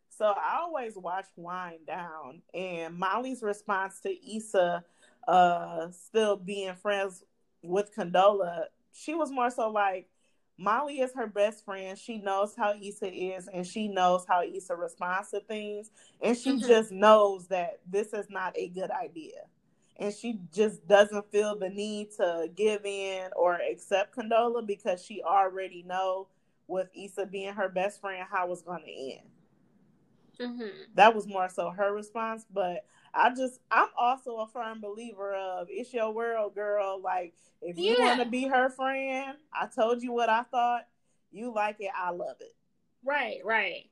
[0.08, 4.86] So I always watch Wind Down, and Molly's response to Issa
[5.28, 7.26] uh, still being friends
[7.62, 10.08] with Condola, she was more so like,
[10.58, 11.98] Molly is her best friend.
[11.98, 16.52] She knows how Issa is, and she knows how Issa responds to things, and she
[16.52, 16.66] mm-hmm.
[16.66, 19.42] just knows that this is not a good idea
[19.98, 25.22] and she just doesn't feel the need to give in or accept Condola because she
[25.24, 26.28] already know
[26.68, 29.28] with Issa being her best friend how it's going to end.
[30.40, 30.94] Mm-hmm.
[30.94, 35.68] That was more so her response, but I just I'm also a firm believer of
[35.70, 37.02] it's your world, girl.
[37.02, 38.06] Like if you yeah.
[38.06, 40.88] want to be her friend, I told you what I thought.
[41.32, 42.56] You like it, I love it.
[43.04, 43.90] Right, right.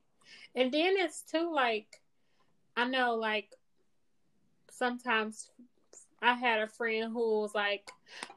[0.54, 2.00] And then it's too like
[2.76, 3.50] I know like
[4.70, 5.50] sometimes
[6.26, 7.88] I had a friend who was like,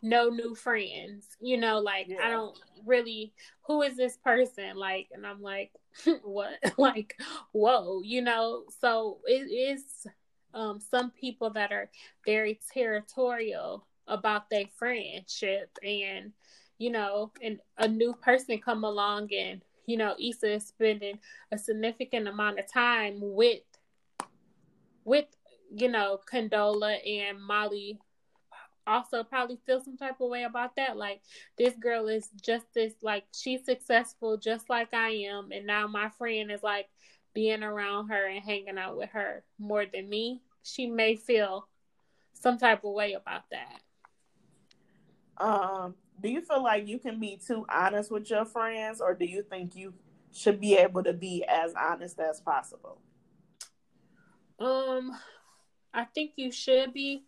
[0.01, 2.17] no new friends, you know, like yeah.
[2.23, 4.75] I don't really, who is this person?
[4.75, 5.71] Like, and I'm like,
[6.23, 6.53] what?
[6.77, 7.19] like,
[7.51, 10.05] whoa, you know, so it is
[10.53, 11.89] um, some people that are
[12.25, 16.31] very territorial about their friendship and,
[16.77, 21.17] you know, and a new person come along and, you know, Issa is spending
[21.51, 23.61] a significant amount of time with
[25.05, 25.25] with
[25.75, 27.99] you know, Condola and Molly
[28.87, 30.97] also probably feel some type of way about that.
[30.97, 31.21] Like
[31.57, 36.09] this girl is just this like she's successful just like I am and now my
[36.09, 36.89] friend is like
[37.33, 40.41] being around her and hanging out with her more than me.
[40.63, 41.67] She may feel
[42.33, 43.81] some type of way about that.
[45.37, 49.25] Um, do you feel like you can be too honest with your friends or do
[49.25, 49.93] you think you
[50.31, 52.99] should be able to be as honest as possible?
[54.59, 55.13] Um,
[55.93, 57.23] I think you should be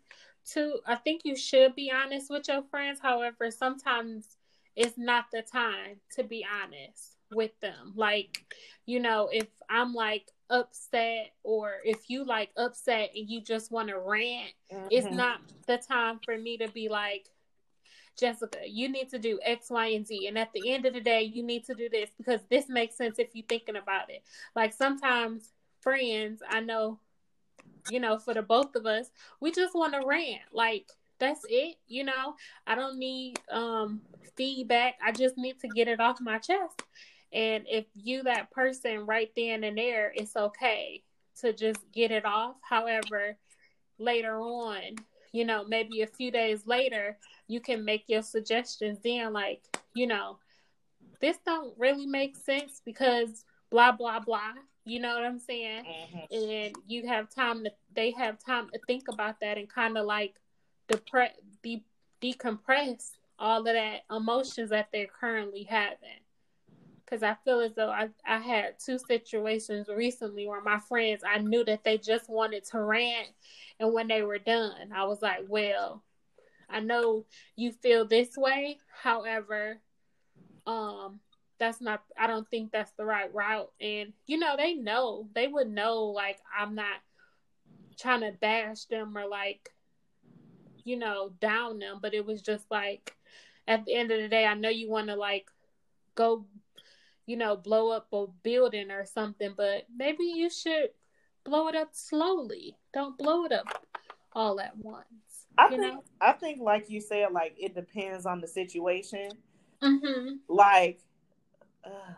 [0.45, 2.99] too I think you should be honest with your friends.
[3.01, 4.37] However, sometimes
[4.75, 7.93] it's not the time to be honest with them.
[7.95, 8.43] Like,
[8.85, 13.89] you know, if I'm like upset or if you like upset and you just want
[13.89, 14.87] to rant, mm-hmm.
[14.89, 17.27] it's not the time for me to be like
[18.19, 20.27] Jessica, you need to do X, Y, and Z.
[20.27, 22.95] And at the end of the day, you need to do this because this makes
[22.95, 24.21] sense if you're thinking about it.
[24.55, 26.99] Like sometimes friends, I know
[27.89, 30.41] you know, for the both of us, we just want to rant.
[30.53, 32.35] Like that's it, you know.
[32.67, 34.01] I don't need um
[34.35, 34.95] feedback.
[35.03, 36.81] I just need to get it off my chest.
[37.33, 41.03] And if you that person right then and there, it's okay
[41.39, 42.55] to just get it off.
[42.61, 43.37] However,
[43.97, 44.95] later on,
[45.31, 49.61] you know, maybe a few days later, you can make your suggestions then like,
[49.93, 50.39] you know,
[51.21, 54.53] this don't really make sense because blah blah blah
[54.85, 55.83] you know what I'm saying?
[55.85, 56.35] Mm-hmm.
[56.35, 60.05] And you have time to, they have time to think about that and kind of
[60.05, 60.35] like
[60.87, 61.85] depress, de-
[62.21, 66.21] decompress all of that emotions that they're currently having.
[67.03, 71.39] Because I feel as though I, I had two situations recently where my friends, I
[71.39, 73.27] knew that they just wanted to rant.
[73.79, 76.03] And when they were done, I was like, well,
[76.69, 77.25] I know
[77.57, 78.77] you feel this way.
[79.03, 79.81] However,
[80.65, 81.19] um,
[81.61, 83.71] that's not I don't think that's the right route.
[83.79, 85.29] And you know, they know.
[85.33, 86.97] They would know like I'm not
[87.99, 89.69] trying to bash them or like
[90.83, 93.15] you know, down them, but it was just like
[93.67, 95.45] at the end of the day, I know you want to like
[96.15, 96.45] go
[97.27, 100.89] you know, blow up a building or something, but maybe you should
[101.43, 102.75] blow it up slowly.
[102.91, 103.85] Don't blow it up
[104.33, 105.05] all at once.
[105.59, 106.03] I think know?
[106.19, 109.29] I think like you said, like it depends on the situation.
[109.83, 110.37] Mm-hmm.
[110.49, 110.99] Like
[111.83, 112.13] uh,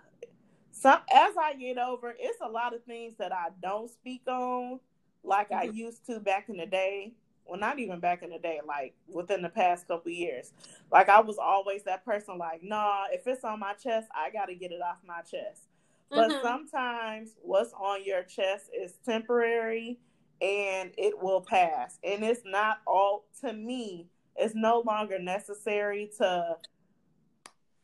[0.72, 4.80] some as I get over, it's a lot of things that I don't speak on
[5.24, 5.70] like mm-hmm.
[5.70, 7.14] I used to back in the day.
[7.46, 10.54] Well, not even back in the day, like within the past couple years.
[10.92, 14.56] Like I was always that person, like, nah, if it's on my chest, I gotta
[14.56, 15.64] get it off my chest.
[16.10, 16.42] But mm-hmm.
[16.42, 20.00] sometimes what's on your chest is temporary
[20.42, 22.00] and it will pass.
[22.04, 26.58] And it's not all to me, it's no longer necessary to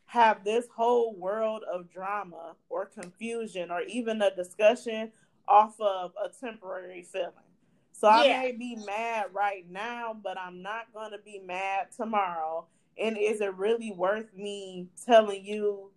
[0.10, 5.12] have this whole world of drama or confusion or even a discussion
[5.48, 7.30] off of a temporary feeling.
[7.92, 12.66] So I may be mad right now, but I'm not going to be mad tomorrow.
[12.98, 15.92] And is it really worth me telling you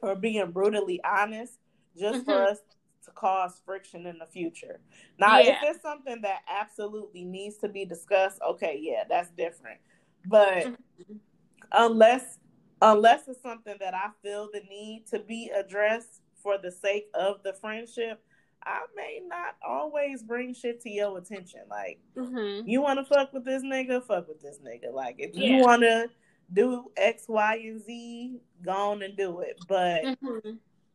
[0.00, 1.58] or being brutally honest
[1.98, 2.30] just mm-hmm.
[2.30, 2.58] for us
[3.04, 4.80] to cause friction in the future?
[5.18, 5.50] Now, yeah.
[5.50, 9.80] if it's something that absolutely needs to be discussed, okay, yeah, that's different.
[10.24, 11.16] But mm-hmm.
[11.72, 12.38] unless
[12.80, 17.42] unless it's something that I feel the need to be addressed for the sake of
[17.42, 18.22] the friendship,
[18.64, 21.60] I may not always bring shit to your attention.
[21.70, 22.68] Like, mm-hmm.
[22.68, 24.92] you want to fuck with this nigga, fuck with this nigga.
[24.92, 25.48] Like, if yeah.
[25.48, 26.10] you want to
[26.52, 29.58] do X, Y, and Z, go on and do it.
[29.68, 30.50] But mm-hmm.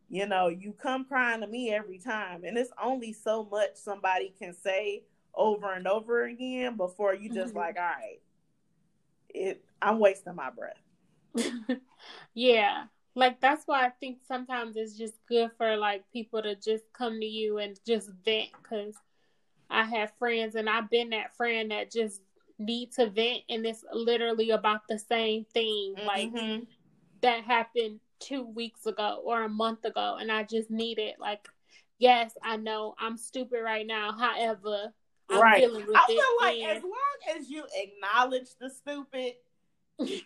[0.10, 2.44] you know, you come crying to me every time.
[2.44, 5.04] And it's only so much somebody can say
[5.36, 7.60] over and over again before you just mm-hmm.
[7.60, 8.20] like, all right,
[9.30, 10.83] it I'm wasting my breath.
[12.34, 12.86] yeah.
[13.16, 17.20] Like that's why I think sometimes it's just good for like people to just come
[17.20, 18.96] to you and just vent because
[19.70, 22.22] I have friends and I've been that friend that just
[22.58, 25.96] need to vent and it's literally about the same thing.
[25.98, 26.08] Mm-hmm.
[26.08, 26.64] Like
[27.22, 31.16] that happened two weeks ago or a month ago and I just need it.
[31.20, 31.48] Like,
[32.00, 34.12] yes, I know I'm stupid right now.
[34.12, 34.94] However,
[35.30, 35.64] I'm right.
[35.64, 36.78] I feel like and...
[36.78, 39.34] as long as you acknowledge the stupid,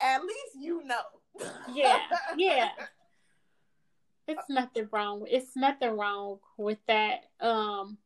[0.00, 1.46] at least you know.
[1.72, 2.00] yeah,
[2.36, 2.68] yeah.
[4.28, 5.24] It's nothing wrong.
[5.28, 7.26] It's nothing wrong with that.
[7.40, 7.96] Um,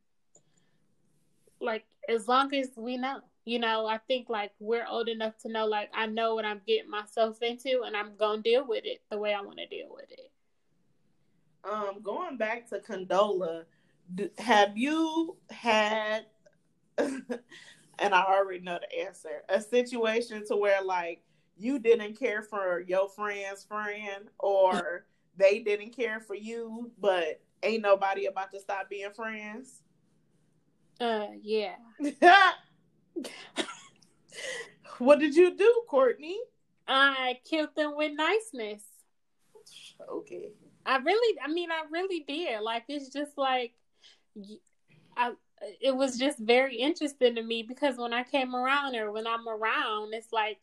[1.59, 5.49] like as long as we know you know, I think like we're old enough to
[5.49, 9.01] know like I know what I'm getting myself into and I'm gonna deal with it
[9.09, 10.31] the way I want to deal with it.
[11.63, 13.65] Um, going back to Condola,
[14.37, 16.25] have you had
[16.97, 21.21] and I already know the answer, a situation to where like
[21.57, 25.05] you didn't care for your friend's friend or
[25.37, 29.81] they didn't care for you, but ain't nobody about to stop being friends?
[30.99, 31.75] Uh yeah.
[34.99, 36.39] what did you do, Courtney?
[36.87, 38.83] I killed them with niceness.
[40.09, 40.51] Okay.
[40.85, 42.61] I really, I mean, I really did.
[42.61, 43.73] Like, it's just like,
[45.15, 45.33] I,
[45.79, 49.47] it was just very interesting to me because when I came around or when I'm
[49.47, 50.59] around, it's like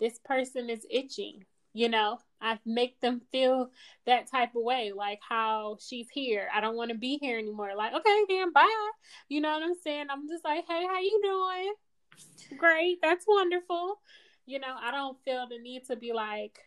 [0.00, 1.44] this person is itching.
[1.72, 3.70] You know, I make them feel
[4.06, 6.48] that type of way, like how she's here.
[6.52, 7.72] I don't want to be here anymore.
[7.76, 8.90] Like, okay, then bye.
[9.28, 10.06] You know what I'm saying?
[10.10, 12.58] I'm just like, hey, how you doing?
[12.58, 14.00] Great, that's wonderful.
[14.46, 16.58] You know, I don't feel the need to be like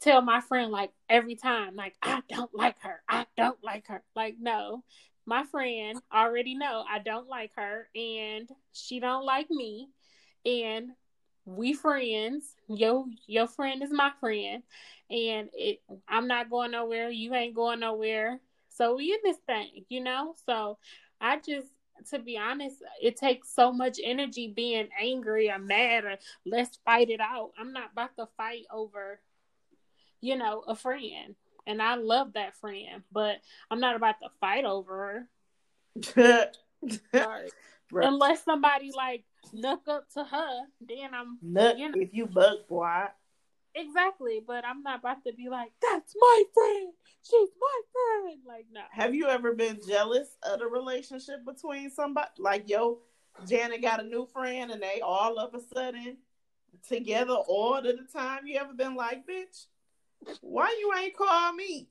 [0.00, 3.02] tell my friend like every time like I don't like her.
[3.08, 4.02] I don't like her.
[4.14, 4.82] Like no.
[5.26, 9.90] My friend already know I don't like her and she don't like me
[10.46, 10.88] and
[11.48, 12.54] we friends.
[12.68, 14.62] Your your friend is my friend
[15.10, 18.40] and it I'm not going nowhere, you ain't going nowhere.
[18.68, 20.34] So we in this thing, you know?
[20.46, 20.78] So
[21.20, 21.68] I just
[22.10, 27.10] to be honest, it takes so much energy being angry or mad or let's fight
[27.10, 27.50] it out.
[27.58, 29.20] I'm not about to fight over,
[30.20, 31.34] you know, a friend.
[31.66, 33.38] And I love that friend, but
[33.70, 35.28] I'm not about to fight over her.
[37.90, 38.06] right.
[38.06, 42.66] Unless somebody like look up to her, then I'm Nuck you know, if you bug
[42.68, 43.04] boy.
[43.74, 46.92] Exactly, but I'm not about to be like, that's my friend.
[47.22, 48.40] She's my friend.
[48.46, 48.80] Like, no.
[48.90, 52.30] Have you ever been jealous of the relationship between somebody?
[52.38, 52.98] Like, yo,
[53.46, 56.16] Janet got a new friend and they all of a sudden
[56.88, 58.46] together all of the time.
[58.46, 59.66] You ever been like, bitch,
[60.40, 61.88] why you ain't call me?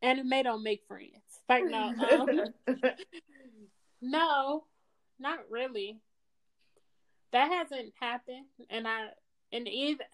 [0.00, 1.12] Anime don't make friends.
[1.48, 1.92] Like, no.
[2.10, 2.40] Um,
[4.00, 4.64] no,
[5.18, 5.98] not really.
[7.32, 8.46] That hasn't happened.
[8.70, 9.08] And I,
[9.52, 10.06] and even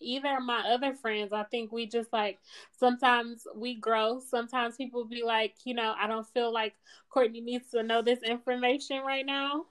[0.00, 2.38] either of my other friends, I think we just like
[2.78, 4.20] sometimes we grow.
[4.20, 6.74] Sometimes people be like, you know, I don't feel like
[7.10, 9.66] Courtney needs to know this information right now.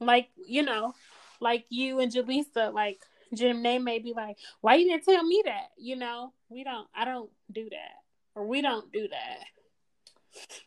[0.00, 0.94] Like, you know,
[1.40, 3.00] like you and Jaleesa, like
[3.34, 5.70] Jim Name may be like, why you didn't tell me that?
[5.76, 8.02] You know, we don't, I don't do that.
[8.34, 9.44] Or we don't do that.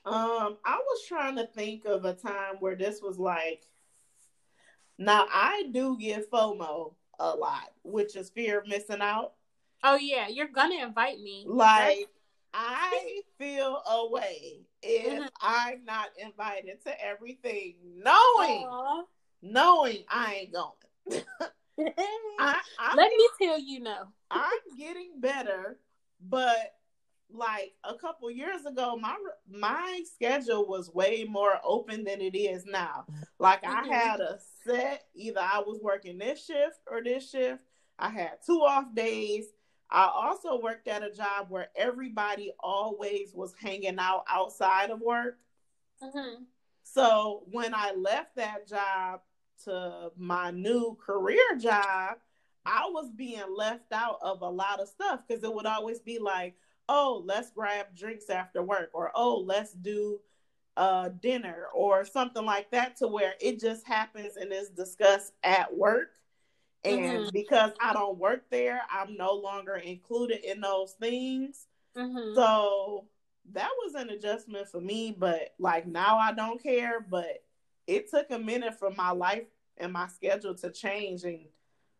[0.05, 3.63] Um, I was trying to think of a time where this was like,
[4.97, 9.33] now I do get FOMO a lot, which is fear of missing out.
[9.83, 11.45] Oh yeah, you're gonna invite me.
[11.47, 12.07] Like
[12.53, 15.27] I feel away if mm-hmm.
[15.41, 19.03] I'm not invited to everything, knowing Aww.
[19.41, 21.23] knowing I ain't going.
[22.39, 22.61] I,
[22.95, 24.05] Let me tell you no.
[24.31, 25.77] I'm getting better,
[26.21, 26.74] but
[27.31, 29.15] like a couple years ago, my
[29.49, 33.05] my schedule was way more open than it is now.
[33.39, 33.91] Like mm-hmm.
[33.91, 37.61] I had a set, either I was working this shift or this shift.
[37.97, 39.45] I had two off days.
[39.89, 45.37] I also worked at a job where everybody always was hanging out outside of work.
[46.01, 46.43] Mm-hmm.
[46.83, 49.21] So when I left that job
[49.65, 52.17] to my new career job,
[52.65, 56.19] I was being left out of a lot of stuff because it would always be
[56.19, 56.55] like,
[56.89, 60.19] oh, let's grab drinks after work, or oh, let's do
[60.77, 65.75] uh, dinner, or something like that, to where it just happens and is discussed at
[65.75, 66.09] work.
[66.83, 67.29] And mm-hmm.
[67.33, 71.65] because I don't work there, I'm no longer included in those things.
[71.97, 72.35] Mm-hmm.
[72.35, 73.05] So
[73.53, 76.99] that was an adjustment for me, but like now I don't care.
[76.99, 77.43] But
[77.87, 81.45] it took a minute for my life and my schedule to change and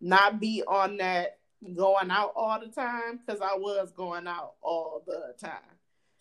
[0.01, 1.39] not be on that
[1.75, 5.51] going out all the time because I was going out all the time.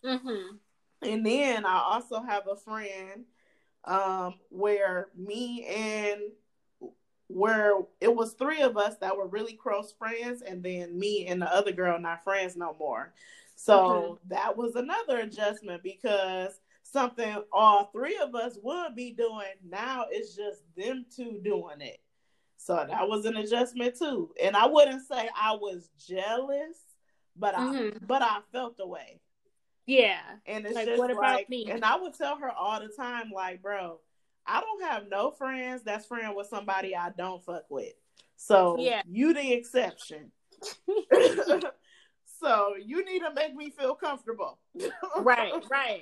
[0.03, 0.55] Mm-hmm.
[1.01, 3.25] And then I also have a friend
[3.83, 6.21] um, where me and
[7.27, 11.41] where it was three of us that were really close friends, and then me and
[11.41, 13.13] the other girl not friends no more.
[13.55, 14.29] So mm-hmm.
[14.29, 20.35] that was another adjustment because something all three of us would be doing now it's
[20.35, 21.99] just them two doing it.
[22.65, 24.31] So that was an adjustment too.
[24.41, 26.75] And I wouldn't say I was jealous,
[27.35, 27.97] but mm-hmm.
[27.97, 29.21] I but I felt the way.
[29.85, 30.19] Yeah.
[30.47, 31.67] And it's like, just what about like, me?
[31.69, 33.99] And I would tell her all the time, like, bro,
[34.47, 37.93] I don't have no friends that's friend with somebody I don't fuck with.
[38.35, 39.03] So yeah.
[39.07, 40.31] you the exception.
[42.41, 44.57] so you need to make me feel comfortable.
[45.19, 46.01] right, right.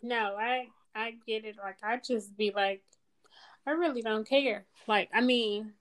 [0.00, 1.56] No, I I get it.
[1.60, 2.84] Like I just be like,
[3.68, 4.64] I really don't care.
[4.86, 5.74] Like, I mean,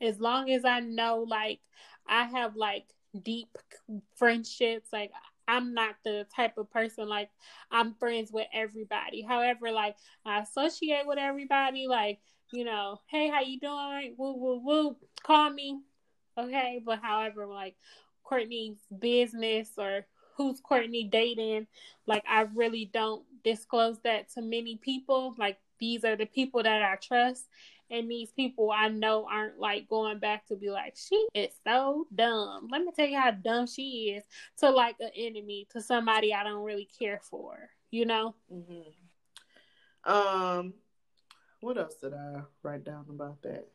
[0.00, 1.60] as long as I know like
[2.06, 2.84] I have like
[3.22, 3.56] deep
[4.14, 4.88] friendships.
[4.92, 5.12] Like
[5.48, 7.30] I'm not the type of person like
[7.70, 9.22] I'm friends with everybody.
[9.22, 11.86] However, like I associate with everybody.
[11.88, 12.20] Like
[12.52, 14.14] you know, hey, how you doing?
[14.18, 14.96] Woo woo woo.
[15.22, 15.80] Call me,
[16.38, 16.80] okay.
[16.84, 17.76] But however, like
[18.22, 20.06] Courtney's business or
[20.36, 21.66] who's Courtney dating,
[22.06, 25.34] like I really don't disclose that to many people.
[25.38, 27.46] Like these are the people that I trust
[27.90, 32.06] and these people I know aren't like going back to be like, she is so
[32.14, 32.68] dumb.
[32.70, 34.24] Let me tell you how dumb she is
[34.58, 38.34] to like an enemy, to somebody I don't really care for, you know?
[38.52, 40.12] Mm-hmm.
[40.12, 40.74] Um,
[41.60, 43.68] what else did I write down about that?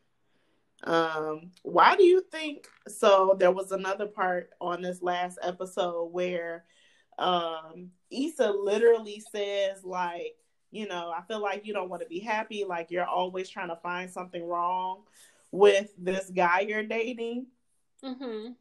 [0.84, 3.36] Um, why do you think so?
[3.38, 6.64] There was another part on this last episode where
[7.18, 10.34] um Issa literally says like
[10.72, 12.64] you know, I feel like you don't want to be happy.
[12.64, 15.02] Like you're always trying to find something wrong
[15.52, 17.46] with this guy you're dating.
[18.02, 18.52] Mm-hmm.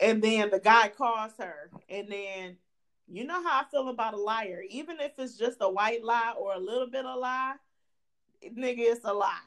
[0.00, 2.56] And then the guy calls her, and then
[3.06, 4.64] you know how I feel about a liar.
[4.68, 7.54] Even if it's just a white lie or a little bit of lie,
[8.42, 9.38] nigga, it's a lie.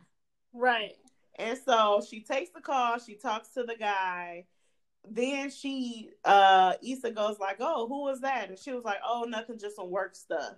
[0.54, 0.96] Right.
[1.36, 4.46] And so she takes the call, she talks to the guy.
[5.10, 8.50] Then she uh Issa goes like, Oh, who was that?
[8.50, 10.54] And she was like, Oh, nothing, just some work stuff.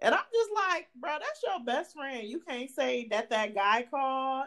[0.00, 2.26] And I'm just like, bro, that's your best friend.
[2.26, 4.46] You can't say that that guy called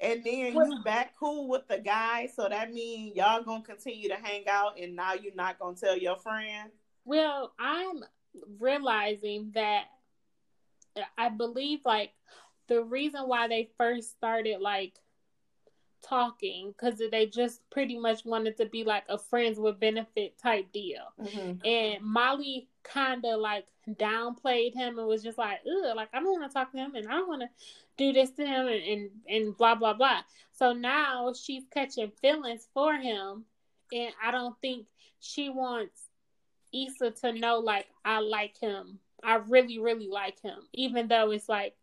[0.00, 2.28] and then you back cool with the guy.
[2.34, 5.96] So that means y'all gonna continue to hang out and now you're not gonna tell
[5.96, 6.70] your friend.
[7.04, 8.04] Well, I'm
[8.58, 9.84] realizing that
[11.16, 12.10] I believe like
[12.68, 14.94] the reason why they first started like
[16.02, 20.72] talking because they just pretty much wanted to be like a friends with benefit type
[20.72, 21.02] deal.
[21.20, 21.64] Mm-hmm.
[21.64, 26.40] And Molly kind of like downplayed him and was just like, ugh, like I don't
[26.40, 27.48] want to talk to him and I don't want to
[27.96, 30.20] do this to him and, and, and blah, blah, blah.
[30.52, 33.44] So now she's catching feelings for him.
[33.92, 34.86] And I don't think
[35.20, 36.08] she wants
[36.72, 38.98] Issa to know, like, I like him.
[39.22, 41.74] I really, really like him, even though it's like,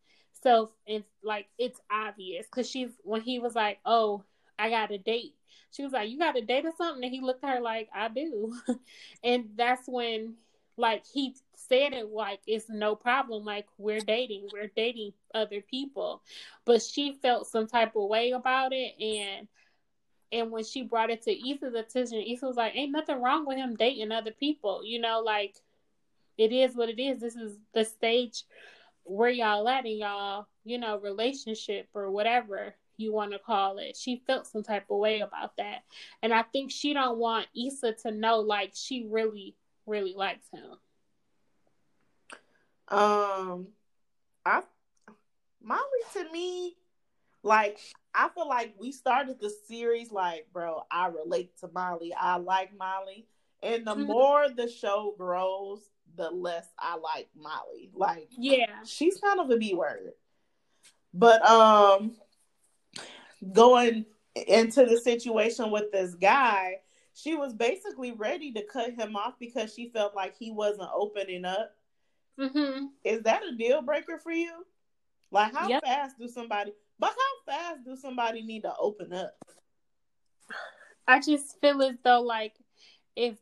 [0.41, 4.23] so and like it's obvious because she's when he was like, "Oh,
[4.57, 5.35] I got a date,"
[5.71, 7.89] she was like, "You got a date or something?" And he looked at her like,
[7.93, 8.53] "I do,"
[9.23, 10.35] and that's when
[10.79, 16.23] like he said it like it's no problem, like we're dating, we're dating other people,
[16.65, 19.47] but she felt some type of way about it, and
[20.31, 23.57] and when she brought it to Issa's attention, Issa was like, "Ain't nothing wrong with
[23.57, 25.55] him dating other people," you know, like
[26.37, 27.19] it is what it is.
[27.19, 28.43] This is the stage
[29.03, 33.97] where y'all at in y'all, you know, relationship or whatever you want to call it.
[33.97, 35.83] She felt some type of way about that.
[36.21, 39.55] And I think she don't want Issa to know like she really,
[39.89, 40.71] really likes him.
[42.87, 43.67] Um
[44.45, 44.61] I
[45.61, 45.81] Molly
[46.13, 46.77] to me,
[47.43, 47.77] like
[48.13, 52.13] I feel like we started the series like, bro, I relate to Molly.
[52.13, 53.27] I like Molly.
[53.61, 54.05] And the mm-hmm.
[54.05, 55.81] more the show grows,
[56.15, 57.91] the less I like Molly.
[57.93, 60.13] Like, yeah, she's kind of a B word.
[61.13, 62.15] But um,
[63.51, 64.05] going
[64.47, 66.77] into the situation with this guy,
[67.21, 71.45] she was basically ready to cut him off because she felt like he wasn't opening
[71.45, 71.75] up.
[72.39, 72.85] Mm-hmm.
[73.03, 74.65] Is that a deal breaker for you?
[75.31, 75.83] Like, how yep.
[75.83, 76.73] fast do somebody?
[76.97, 79.33] But how fast do somebody need to open up?
[81.07, 82.53] I just feel as though, like,
[83.15, 83.37] if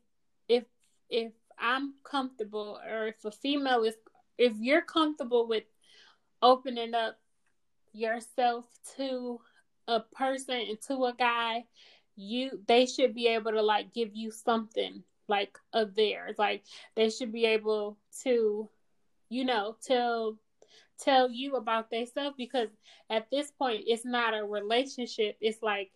[0.48, 0.64] if
[1.08, 3.94] if I'm comfortable, or if a female is,
[4.36, 5.64] if you're comfortable with
[6.42, 7.18] opening up
[7.92, 8.64] yourself
[8.96, 9.40] to
[9.86, 11.64] a person and to a guy,
[12.18, 16.34] you they should be able to like give you something like of theirs.
[16.38, 16.64] Like
[16.96, 18.68] they should be able to,
[19.28, 20.36] you know, tell
[20.98, 22.68] tell you about themselves because
[23.08, 25.36] at this point it's not a relationship.
[25.40, 25.92] It's like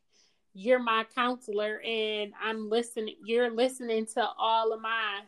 [0.55, 5.21] you're my counselor and I'm listening you're listening to all of my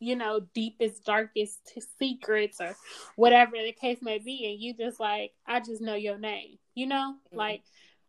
[0.00, 2.74] you know deepest darkest secrets or
[3.16, 6.86] whatever the case may be and you just like I just know your name you
[6.86, 7.36] know mm-hmm.
[7.36, 7.62] like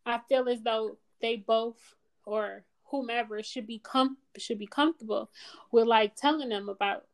[0.05, 1.75] I feel as though they both
[2.26, 5.30] or whomever should be com should be comfortable
[5.71, 7.05] with like telling them about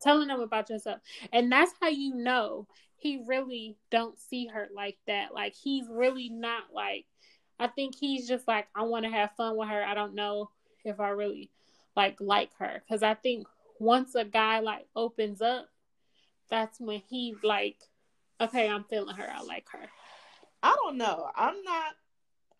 [0.00, 1.00] telling them about yourself
[1.32, 6.28] and that's how you know he really don't see her like that like he's really
[6.28, 7.06] not like
[7.58, 9.84] I think he's just like, I want to have fun with her.
[9.84, 10.50] I don't know
[10.84, 11.50] if I really
[11.96, 13.46] like like her because I think
[13.78, 15.68] once a guy like opens up,
[16.50, 17.76] that's when he like,
[18.40, 19.30] okay, I'm feeling her.
[19.32, 19.86] I like her.
[20.62, 21.30] I don't know.
[21.34, 21.94] I'm not.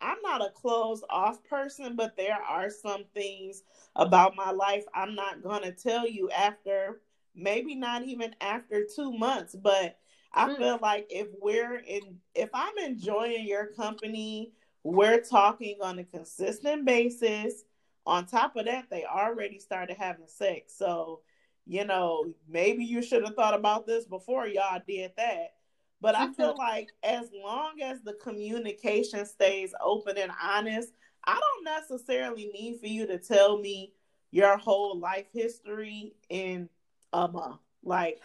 [0.05, 3.63] I'm not a closed off person, but there are some things
[3.95, 7.01] about my life I'm not gonna tell you after
[7.35, 9.97] maybe not even after two months, but
[10.33, 10.57] I mm.
[10.57, 14.53] feel like if we're in if I'm enjoying your company
[14.85, 17.63] we're talking on a consistent basis.
[18.05, 20.75] On top of that, they already started having sex.
[20.77, 21.21] So,
[21.65, 25.54] you know, maybe you should have thought about this before y'all did that.
[26.01, 30.89] But I feel like as long as the communication stays open and honest,
[31.25, 33.93] I don't necessarily need for you to tell me
[34.31, 36.69] your whole life history in
[37.13, 37.59] a month.
[37.83, 38.21] Like,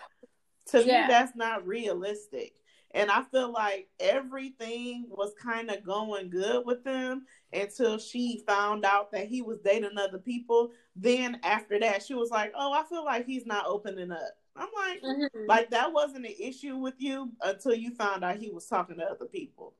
[0.67, 1.03] to yeah.
[1.03, 2.55] me, that's not realistic.
[2.93, 8.85] And I feel like everything was kind of going good with them until she found
[8.85, 10.73] out that he was dating other people.
[10.97, 14.69] Then after that, she was like, "Oh, I feel like he's not opening up." I'm
[14.77, 15.47] like, mm-hmm.
[15.49, 19.05] like that wasn't an issue with you until you found out he was talking to
[19.05, 19.75] other people.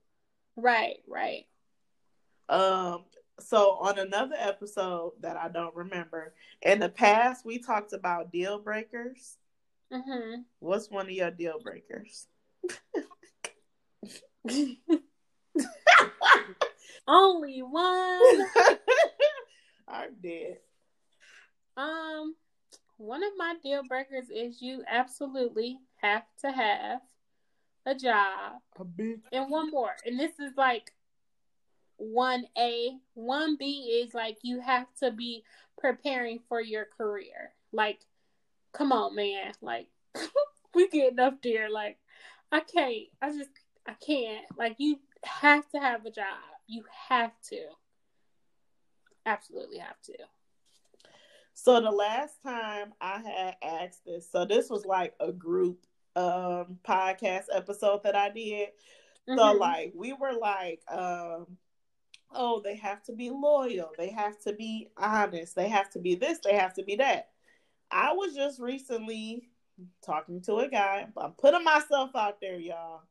[0.55, 1.45] Right, right.
[2.49, 3.05] Um
[3.39, 8.59] so on another episode that I don't remember, in the past we talked about deal
[8.59, 9.37] breakers.
[9.93, 10.41] Mm-hmm.
[10.59, 12.27] What's one of your deal breakers?
[17.07, 18.47] Only one.
[19.87, 20.57] I'm dead.
[23.01, 26.99] One of my deal breakers is you absolutely have to have
[27.83, 28.61] a job.
[28.79, 29.95] A big and one more.
[30.05, 30.91] And this is like
[31.97, 32.91] one A.
[33.15, 35.43] One B is like you have to be
[35.79, 37.53] preparing for your career.
[37.73, 38.01] Like,
[38.71, 39.53] come on, man.
[39.63, 39.87] Like
[40.75, 41.71] we getting up there.
[41.71, 41.97] Like
[42.51, 43.07] I can't.
[43.19, 43.49] I just
[43.87, 44.45] I can't.
[44.55, 46.37] Like you have to have a job.
[46.67, 47.61] You have to.
[49.25, 50.13] Absolutely have to.
[51.63, 55.85] So the last time I had asked this, so this was like a group
[56.15, 58.69] um podcast episode that I did.
[59.29, 59.37] Mm-hmm.
[59.37, 61.45] So like we were like um
[62.33, 66.15] oh, they have to be loyal, they have to be honest, they have to be
[66.15, 67.29] this, they have to be that.
[67.91, 69.43] I was just recently
[70.03, 71.05] talking to a guy.
[71.15, 73.01] I'm putting myself out there, y'all.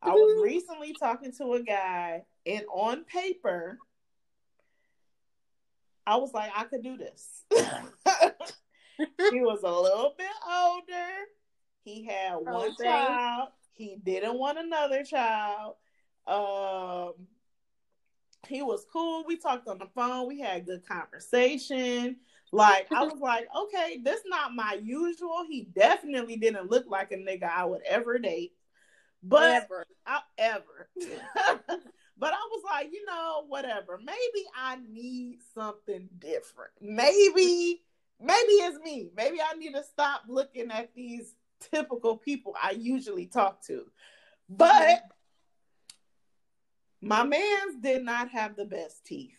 [0.00, 3.78] I was recently talking to a guy, and on paper,
[6.10, 7.44] I was like, I could do this.
[9.30, 11.08] he was a little bit older.
[11.84, 13.50] He had one child.
[13.74, 15.76] He didn't want another child.
[16.26, 17.12] Um,
[18.48, 19.22] he was cool.
[19.24, 20.26] We talked on the phone.
[20.26, 22.16] We had good conversation.
[22.50, 25.44] Like I was like, okay, this not my usual.
[25.48, 28.54] He definitely didn't look like a nigga I would ever date.
[29.22, 30.90] But ever, I, ever.
[32.20, 33.98] but I was like, you know, whatever.
[33.98, 36.72] Maybe I need something different.
[36.80, 37.82] Maybe,
[38.20, 39.10] maybe it's me.
[39.16, 41.34] Maybe I need to stop looking at these
[41.72, 43.86] typical people I usually talk to.
[44.50, 45.02] But
[47.00, 49.38] my man's did not have the best teeth.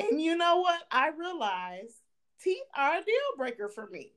[0.00, 0.82] And you know what?
[0.90, 1.94] I realized
[2.42, 4.12] teeth are a deal breaker for me.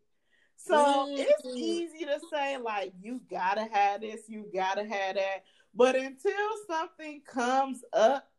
[0.55, 1.15] So mm-hmm.
[1.17, 5.43] it's easy to say, like, you gotta have this, you gotta have that.
[5.73, 6.33] But until
[6.67, 8.29] something comes up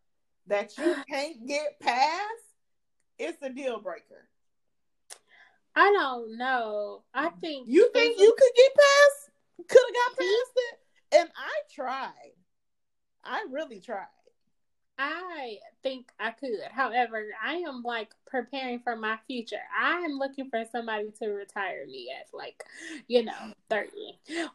[0.47, 2.23] that you can't get past,
[3.19, 4.29] it's a deal breaker.
[5.75, 7.05] I don't know.
[7.15, 10.79] I think you think you could get past, could have got past it,
[11.21, 12.33] and I tried.
[13.25, 14.07] I really tried.
[15.03, 16.61] I think I could.
[16.71, 19.57] However, I am like preparing for my future.
[19.77, 22.63] I am looking for somebody to retire me at like,
[23.09, 23.91] you know, 30.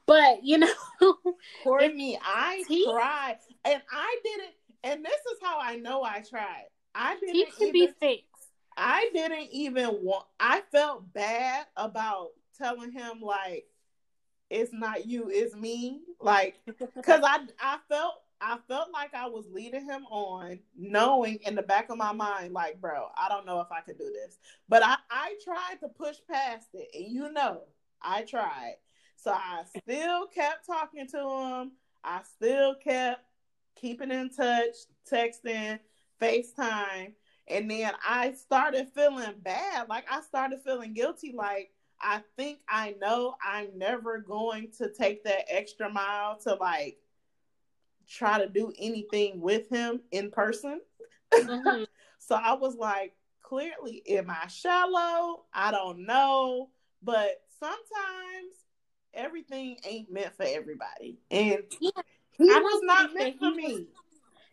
[0.05, 0.73] But, you know,
[1.63, 6.21] for me, I he, tried and I didn't and this is how I know I
[6.21, 6.67] tried.
[6.95, 8.51] I didn't he can even, be fixed.
[8.77, 13.65] I didn't even want I felt bad about telling him like
[14.49, 16.03] it's not you, it's me.
[16.21, 21.55] Like cuz I I felt I felt like I was leading him on, knowing in
[21.55, 24.37] the back of my mind, like, bro, I don't know if I could do this.
[24.69, 26.89] But I, I tried to push past it.
[26.93, 27.63] And you know,
[28.01, 28.75] I tried.
[29.15, 31.71] So I still kept talking to him.
[32.03, 33.25] I still kept
[33.75, 34.75] keeping in touch,
[35.11, 35.79] texting,
[36.21, 37.13] FaceTime.
[37.47, 39.89] And then I started feeling bad.
[39.89, 41.33] Like I started feeling guilty.
[41.35, 41.71] Like
[42.01, 46.97] I think I know I'm never going to take that extra mile to like
[48.09, 50.81] try to do anything with him in person.
[51.33, 51.83] Mm-hmm.
[52.19, 55.43] so I was like, clearly, am I shallow?
[55.53, 56.69] I don't know.
[57.03, 58.55] But sometimes
[59.13, 61.19] everything ain't meant for everybody.
[61.31, 61.91] And yeah,
[62.31, 63.73] he was not meant for me.
[63.73, 63.81] Was,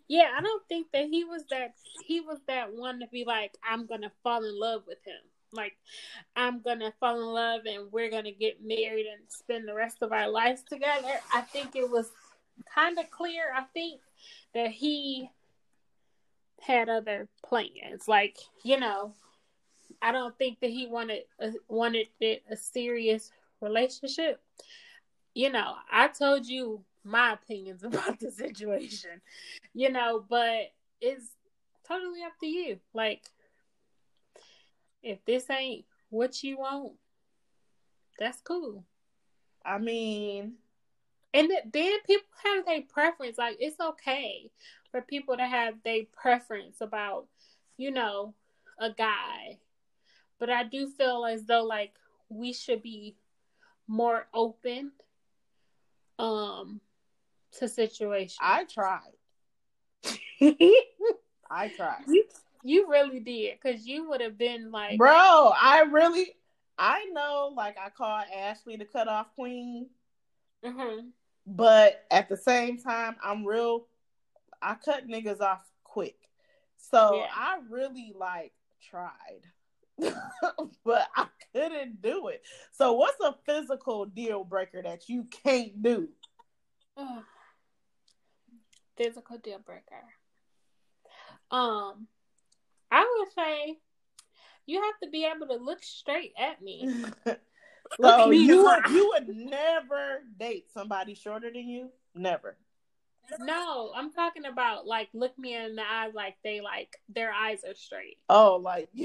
[0.08, 1.74] yeah, I don't think that he was that
[2.06, 5.20] he was that one to be like, I'm gonna fall in love with him.
[5.52, 5.76] Like,
[6.36, 10.12] I'm gonna fall in love and we're gonna get married and spend the rest of
[10.12, 11.20] our lives together.
[11.32, 12.10] I think it was
[12.72, 13.52] kind of clear.
[13.54, 14.00] I think
[14.54, 15.30] that he
[16.60, 18.08] had other plans.
[18.08, 19.12] Like, you know,
[20.00, 23.30] I don't think that he wanted a, wanted a serious
[23.60, 24.40] relationship.
[25.34, 29.20] You know, I told you my opinions about the situation.
[29.74, 31.30] You know, but it's
[31.86, 32.78] totally up to you.
[32.92, 33.22] Like,
[35.02, 36.92] if this ain't what you want,
[38.18, 38.84] that's cool.
[39.64, 40.54] I mean,
[41.34, 43.36] and then people have their preference.
[43.36, 44.50] Like, it's okay
[44.92, 47.26] for people to have their preference about,
[47.76, 48.34] you know,
[48.78, 49.58] a guy.
[50.38, 51.92] But I do feel as though like
[52.28, 53.16] we should be
[53.86, 54.92] more open
[56.18, 56.80] um
[57.58, 58.38] to situations.
[58.40, 59.00] I tried.
[61.50, 62.04] I tried.
[62.06, 62.24] You,
[62.62, 65.52] you really did because you would have been like, bro.
[65.60, 66.36] I really,
[66.78, 67.52] I know.
[67.56, 69.86] Like I called Ashley the cutoff queen,
[70.64, 71.08] mm-hmm.
[71.46, 73.86] But at the same time, I'm real
[74.64, 76.16] I cut niggas off quick.
[76.90, 77.26] So yeah.
[77.34, 79.42] I really like tried.
[80.84, 82.42] but I couldn't do it.
[82.72, 86.08] So what's a physical deal breaker that you can't do?
[88.96, 90.04] physical deal breaker.
[91.50, 92.06] Um
[92.90, 93.78] I would say
[94.66, 97.04] you have to be able to look straight at me.
[97.92, 101.90] so oh, you would you would never date somebody shorter than you?
[102.14, 102.56] Never.
[103.40, 107.60] No, I'm talking about like look me in the eyes like they like their eyes
[107.66, 108.18] are straight.
[108.28, 108.88] Oh, like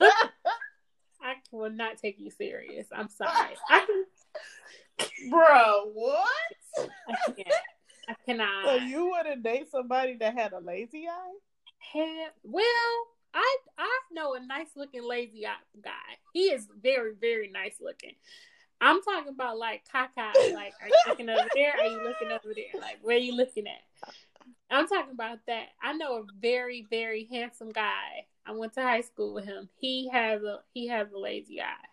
[0.00, 2.86] I will not take you serious.
[2.92, 3.56] I'm sorry.
[5.30, 6.28] Bro, what?
[6.78, 7.48] I can't.
[8.08, 8.64] I cannot.
[8.64, 11.34] So you wouldn't date somebody that had a lazy eye?
[11.92, 12.64] Hell, well,
[13.36, 15.90] I I know a nice looking lazy eye guy.
[16.32, 18.14] He is very very nice looking.
[18.80, 20.32] I'm talking about like caca.
[20.54, 21.74] Like, are you looking over there?
[21.78, 22.80] Are you looking over there?
[22.80, 23.82] Like, where are you looking at?
[24.70, 25.68] I'm talking about that.
[25.82, 28.26] I know a very, very handsome guy.
[28.44, 29.68] I went to high school with him.
[29.78, 31.86] He has a he has a lazy eye.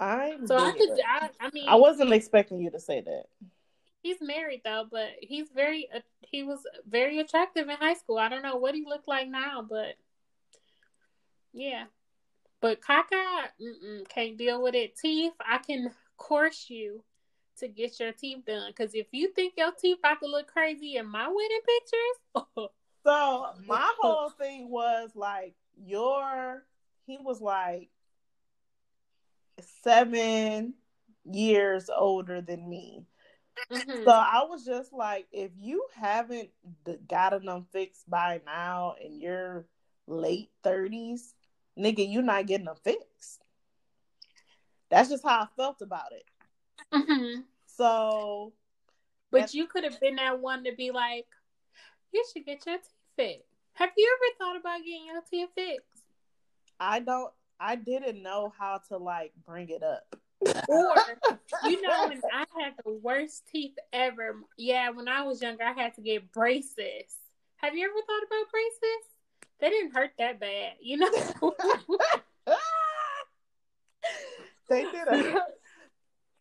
[0.00, 0.90] I so I could.
[1.06, 3.24] I, I, mean, I wasn't expecting you to say that.
[4.04, 5.88] He's married though, but he's very.
[5.92, 8.18] Uh, he was very attractive in high school.
[8.18, 9.94] I don't know what he looked like now, but
[11.54, 11.84] yeah,
[12.60, 13.48] but Kaka,
[14.10, 14.98] can't deal with it.
[14.98, 17.02] Teeth, I can course you
[17.60, 18.72] to get your teeth done.
[18.76, 22.70] Because if you think your teeth about to look crazy in my wedding pictures,
[23.02, 26.62] so my whole thing was like your.
[27.06, 27.88] He was like
[29.82, 30.74] seven
[31.24, 33.06] years older than me.
[33.72, 34.04] Mm-hmm.
[34.04, 36.50] So I was just like, if you haven't
[37.08, 39.66] gotten them fixed by now in your
[40.06, 41.32] late 30s,
[41.78, 43.42] nigga, you're not getting them fixed.
[44.90, 46.24] That's just how I felt about it.
[46.92, 47.40] Mm-hmm.
[47.66, 48.52] So,
[49.30, 51.26] but you could have been that one to be like,
[52.12, 53.48] you should get your teeth fixed.
[53.74, 56.04] Have you ever thought about getting your teeth fixed?
[56.78, 57.32] I don't.
[57.58, 60.16] I didn't know how to like bring it up.
[60.68, 60.94] Or
[61.64, 64.36] you know when I had the worst teeth ever.
[64.56, 67.16] Yeah, when I was younger, I had to get braces.
[67.56, 69.14] Have you ever thought about braces?
[69.60, 71.10] they didn't hurt that bad, you know.
[74.68, 75.08] they did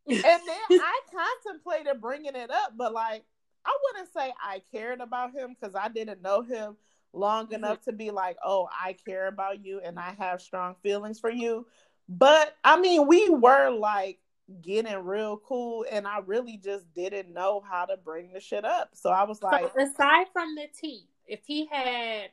[0.07, 0.99] and then I
[1.43, 3.23] contemplated bringing it up, but like
[3.65, 6.75] I wouldn't say I cared about him because I didn't know him
[7.13, 7.55] long mm-hmm.
[7.55, 11.31] enough to be like, oh, I care about you and I have strong feelings for
[11.31, 11.65] you.
[12.07, 14.19] But I mean, we were like
[14.61, 18.89] getting real cool, and I really just didn't know how to bring the shit up.
[18.93, 22.29] So I was like, so aside from the teeth, if he had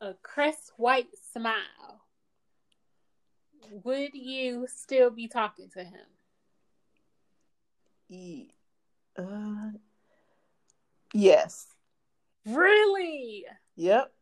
[0.00, 2.02] a crest white smile,
[3.70, 6.06] would you still be talking to him?
[9.18, 9.70] Uh,
[11.12, 11.68] yes.
[12.44, 13.44] Really?
[13.76, 14.12] Yep.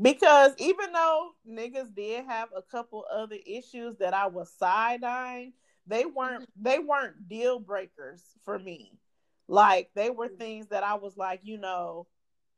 [0.00, 5.52] Because even though niggas did have a couple other issues that I was side eyeing,
[5.86, 8.92] they weren't they weren't deal breakers for me.
[9.48, 12.06] Like they were things that I was like, you know,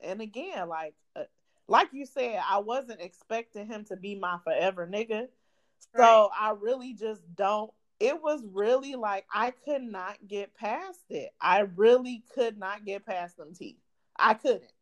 [0.01, 1.25] and again, like uh,
[1.67, 5.27] like you said, I wasn't expecting him to be my forever nigga.
[5.97, 6.29] So right.
[6.39, 7.73] I really just don't
[8.03, 11.31] it was really like I could not get past it.
[11.41, 13.79] I really could not get past them teeth.
[14.19, 14.73] I couldn't.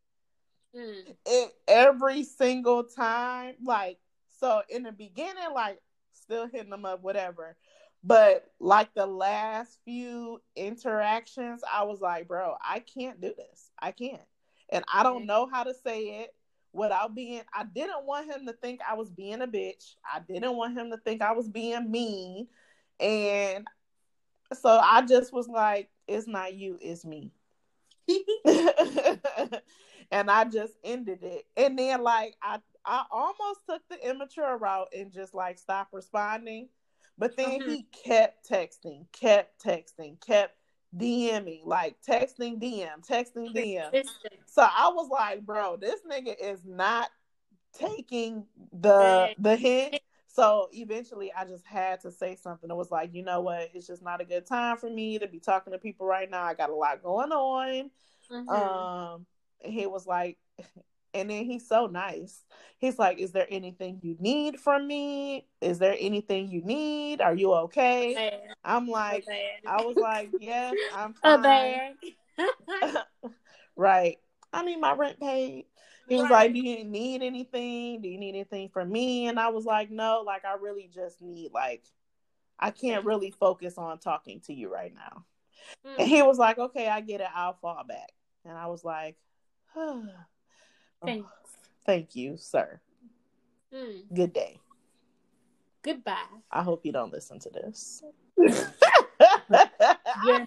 [0.75, 1.15] Mm.
[1.25, 3.97] It every single time, like
[4.39, 5.81] so in the beginning, like
[6.13, 7.55] still hitting them up, whatever.
[8.03, 13.69] But like the last few interactions, I was like, bro, I can't do this.
[13.79, 14.21] I can't.
[14.69, 16.33] And I don't know how to say it
[16.73, 19.95] without being I didn't want him to think I was being a bitch.
[20.11, 22.47] I didn't want him to think I was being mean.
[22.99, 23.67] And
[24.53, 27.31] so I just was like, it's not you, it's me.
[30.11, 31.45] and I just ended it.
[31.57, 36.69] And then like I I almost took the immature route and just like stopped responding.
[37.17, 37.69] But then mm-hmm.
[37.69, 40.55] he kept texting, kept texting, kept
[40.95, 44.03] DMing, like texting DM, texting DM.
[44.47, 47.09] So I was like, bro, this nigga is not
[47.77, 49.99] taking the the hint.
[50.27, 52.69] So eventually I just had to say something.
[52.69, 53.69] It was like, you know what?
[53.73, 56.43] It's just not a good time for me to be talking to people right now.
[56.43, 57.91] I got a lot going on.
[58.31, 58.49] Mm-hmm.
[58.49, 59.25] Um
[59.63, 60.37] he was like
[61.13, 62.43] and then he's so nice.
[62.77, 65.47] He's like, Is there anything you need from me?
[65.59, 67.21] Is there anything you need?
[67.21, 68.41] Are you okay?
[68.63, 69.25] I'm like,
[69.65, 71.95] I was like, Yes, I'm fine.
[73.75, 74.17] right.
[74.53, 75.65] I need my rent paid.
[76.07, 76.31] He was right.
[76.31, 78.01] like, Do you need anything?
[78.01, 79.27] Do you need anything from me?
[79.27, 81.83] And I was like, No, like, I really just need, like,
[82.59, 85.25] I can't really focus on talking to you right now.
[85.85, 85.99] Mm.
[85.99, 87.27] And he was like, Okay, I get it.
[87.33, 88.11] I'll fall back.
[88.45, 89.17] And I was like,
[91.05, 91.29] Thanks.
[91.85, 92.79] Thank you, sir.
[93.73, 94.03] Mm.
[94.13, 94.59] Good day.
[95.83, 96.15] Goodbye.
[96.51, 98.03] I hope you don't listen to this.
[98.37, 98.53] you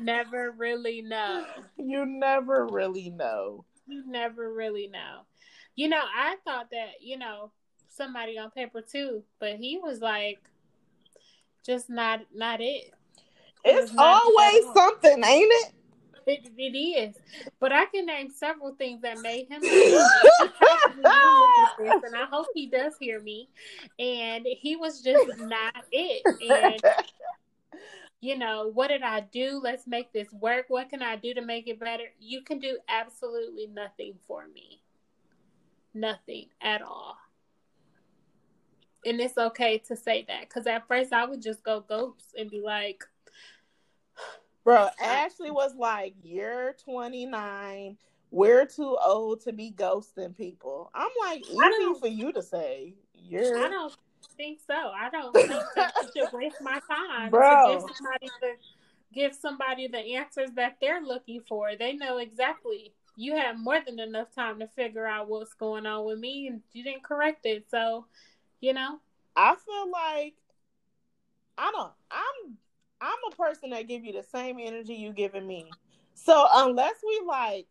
[0.01, 1.45] never really know.
[1.77, 3.65] You never really know.
[3.87, 5.21] You never really know.
[5.77, 7.51] You know, I thought that, you know,
[7.91, 10.39] somebody on paper too, but he was like
[11.65, 12.93] just not not it.
[13.65, 15.73] It's it always something, ain't it?
[16.27, 17.17] It, it is,
[17.61, 19.63] but I can name several things that made him.
[19.63, 23.49] and I hope he does hear me.
[23.99, 26.23] And he was just not it.
[26.51, 26.81] And
[28.25, 29.61] you know, what did I do?
[29.63, 30.65] Let's make this work.
[30.69, 32.05] What can I do to make it better?
[32.19, 34.81] You can do absolutely nothing for me.
[35.93, 37.19] Nothing at all.
[39.05, 42.51] And it's okay to say that because at first I would just go ghost and
[42.51, 43.05] be like,
[44.65, 47.97] Bro, Ashley was like, You're 29.
[48.31, 50.91] We're too old to be ghosting people.
[50.93, 52.95] I'm like, easy for you to say.
[53.15, 53.95] You're I don't
[54.37, 54.75] think so.
[54.75, 57.67] I don't think that you should waste my time Bro.
[57.67, 58.53] to give somebody the
[59.15, 61.77] give somebody the answers that they're looking for.
[61.77, 62.93] They know exactly.
[63.17, 66.63] You have more than enough time to figure out what's going on with me and
[66.73, 67.67] you didn't correct it.
[67.71, 68.07] So,
[68.61, 68.99] you know.
[69.37, 70.35] I feel like
[71.57, 72.57] I don't I'm
[73.05, 75.71] I'm a person that give you the same energy you giving me.
[76.15, 77.67] So unless we like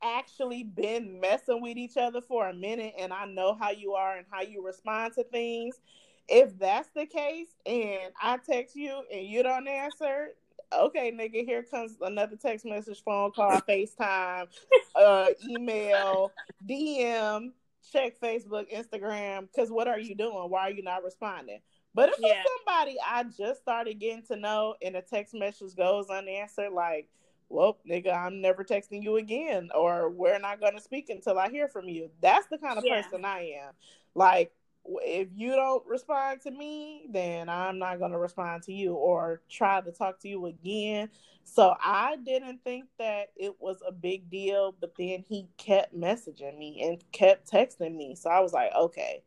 [0.00, 4.16] actually been messing with each other for a minute and I know how you are
[4.16, 5.80] and how you respond to things,
[6.28, 10.34] if that's the case and I text you and you don't answer,
[10.72, 14.46] okay, nigga, here comes another text message, phone call, FaceTime,
[14.94, 16.30] uh, email,
[16.68, 17.50] DM,
[17.92, 19.48] check Facebook, Instagram.
[19.52, 20.48] Because what are you doing?
[20.48, 21.58] Why are you not responding?
[21.94, 22.34] But if yeah.
[22.40, 27.08] it's somebody I just started getting to know and a text message goes unanswered, like,
[27.48, 31.48] well, nigga, I'm never texting you again, or we're not going to speak until I
[31.48, 32.10] hear from you.
[32.20, 33.02] That's the kind of yeah.
[33.02, 33.72] person I am.
[34.14, 34.52] Like,
[34.84, 39.42] if you don't respond to me, then I'm not going to respond to you or
[39.50, 41.10] try to talk to you again.
[41.44, 46.58] So I didn't think that it was a big deal, but then he kept messaging
[46.58, 48.14] me and kept texting me.
[48.14, 49.22] So I was like, okay,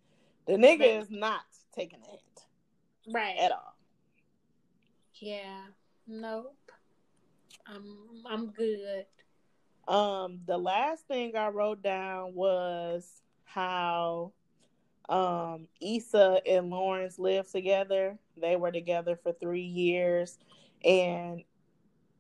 [0.46, 1.42] the nigga is not
[1.76, 2.22] taking it
[3.08, 3.76] right at all.
[5.16, 5.62] Yeah,
[6.08, 6.58] nope.
[7.68, 9.06] I'm I'm good.
[9.88, 14.34] Um, the last thing I wrote down was how
[15.10, 18.18] um Issa and Lawrence lived together.
[18.38, 20.40] They were together for three years,
[20.84, 21.44] and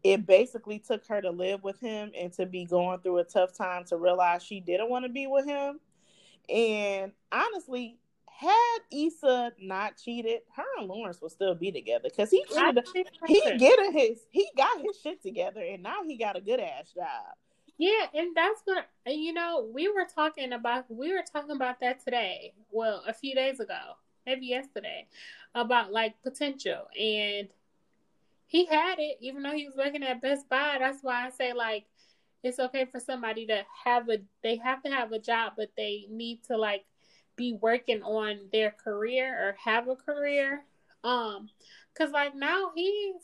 [0.03, 3.55] it basically took her to live with him and to be going through a tough
[3.55, 5.79] time to realize she didn't want to be with him.
[6.49, 7.97] And honestly,
[8.41, 12.43] had Issa not cheated, her and Lawrence would still be together because he
[13.27, 16.91] he getting his he got his shit together and now he got a good ass
[16.95, 17.35] job.
[17.77, 19.69] Yeah, and that's what you know.
[19.71, 22.53] We were talking about we were talking about that today.
[22.71, 23.79] Well, a few days ago,
[24.25, 25.07] maybe yesterday,
[25.53, 27.47] about like potential and
[28.47, 30.77] he had it, even though he was working at Best Buy.
[30.79, 31.85] That's why I say like
[32.43, 36.07] it's okay for somebody to have a they have to have a job, but they
[36.09, 36.85] need to like
[37.41, 40.63] be working on their career or have a career.
[41.03, 41.49] Um,
[41.97, 43.15] cause like now he's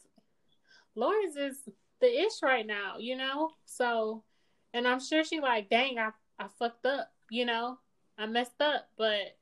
[0.96, 1.70] Lawrence is
[2.02, 3.52] the ish right now, you know.
[3.66, 4.24] So,
[4.74, 6.10] and I'm sure she like, dang, I
[6.40, 7.78] I fucked up, you know,
[8.18, 9.38] I messed up, but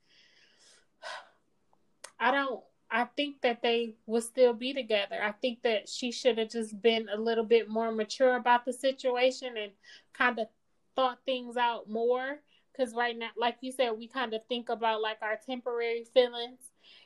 [2.20, 2.62] I don't.
[2.92, 5.22] I think that they will still be together.
[5.22, 8.74] I think that she should have just been a little bit more mature about the
[8.74, 9.72] situation and
[10.14, 10.48] kind of
[10.96, 12.40] thought things out more.
[12.76, 16.60] Because right now, like you said, we kind of think about like our temporary feelings,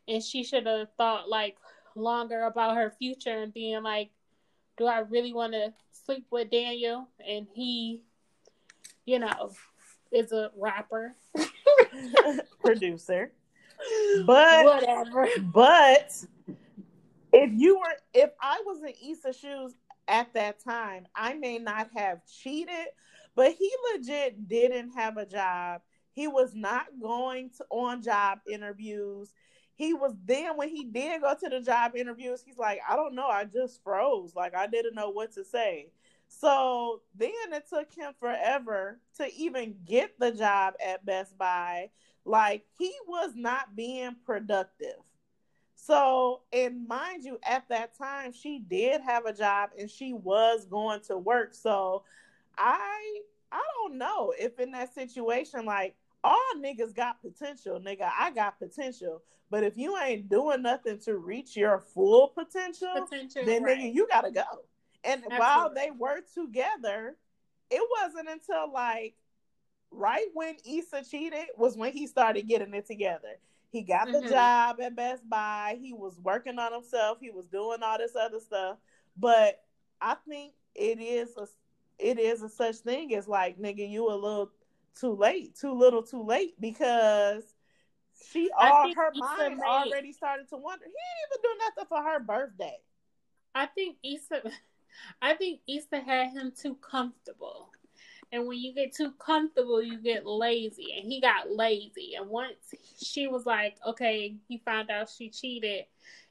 [0.07, 1.57] and she should have thought like
[1.95, 4.09] longer about her future and being like,
[4.77, 7.09] do I really want to sleep with Daniel?
[7.27, 8.01] And he,
[9.05, 9.51] you know,
[10.11, 11.15] is a rapper,
[12.63, 13.31] producer.
[14.25, 15.27] But whatever.
[15.53, 16.11] But
[17.31, 19.73] if you were, if I was in Issa's shoes
[20.07, 22.87] at that time, I may not have cheated,
[23.39, 25.81] but he legit didn't have a job.
[26.11, 29.33] He was not going to on job interviews
[29.79, 33.15] he was then when he did go to the job interviews, he's like, I don't
[33.15, 34.35] know, I just froze.
[34.35, 35.87] Like I didn't know what to say.
[36.27, 41.91] So then it took him forever to even get the job at Best Buy.
[42.25, 44.99] Like he was not being productive.
[45.75, 50.65] So, and mind you, at that time, she did have a job and she was
[50.65, 51.53] going to work.
[51.53, 52.03] So
[52.59, 58.11] I I don't know if in that situation, like all niggas got potential, nigga.
[58.17, 59.21] I got potential.
[59.49, 63.79] But if you ain't doing nothing to reach your full potential, potential then right.
[63.79, 64.43] nigga, you gotta go.
[65.03, 65.39] And Absolutely.
[65.39, 67.15] while they were together,
[67.71, 69.15] it wasn't until like
[69.91, 73.39] right when Issa cheated was when he started getting it together.
[73.71, 74.25] He got mm-hmm.
[74.25, 75.77] the job at Best Buy.
[75.79, 77.19] He was working on himself.
[77.21, 78.77] He was doing all this other stuff.
[79.17, 79.61] But
[80.01, 81.45] I think it is a
[81.99, 84.51] it is a such thing as like nigga, you a little
[84.99, 87.43] too late, too little, too late because
[88.31, 90.85] she all her mind already started to wonder.
[90.85, 92.77] He didn't even do nothing for her birthday.
[93.55, 94.51] I think Issa,
[95.21, 97.69] I think Issa had him too comfortable,
[98.31, 102.15] and when you get too comfortable, you get lazy, and he got lazy.
[102.15, 102.55] And once
[103.01, 105.85] she was like, "Okay," he found out she cheated.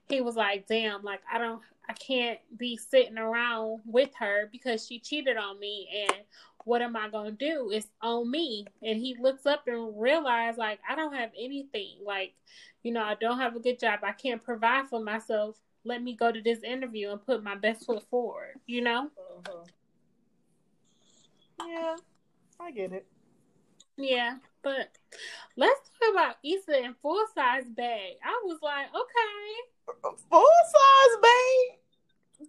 [0.08, 4.86] He was like, "Damn, like I don't, I can't be sitting around with her because
[4.86, 6.22] she cheated on me, and
[6.64, 7.70] what am I gonna do?
[7.72, 8.66] It's on me.
[8.82, 11.96] And he looks up and realizes like I don't have anything.
[12.04, 12.34] Like,
[12.82, 14.00] you know, I don't have a good job.
[14.02, 15.56] I can't provide for myself.
[15.84, 19.08] Let me go to this interview and put my best foot forward, you know?
[19.46, 19.64] Uh-huh.
[21.66, 21.96] Yeah,
[22.60, 23.06] I get it.
[23.96, 24.90] Yeah, but
[25.56, 28.16] let's talk about Issa and full size bag.
[28.22, 30.14] I was like, okay.
[30.30, 31.77] Full size bag?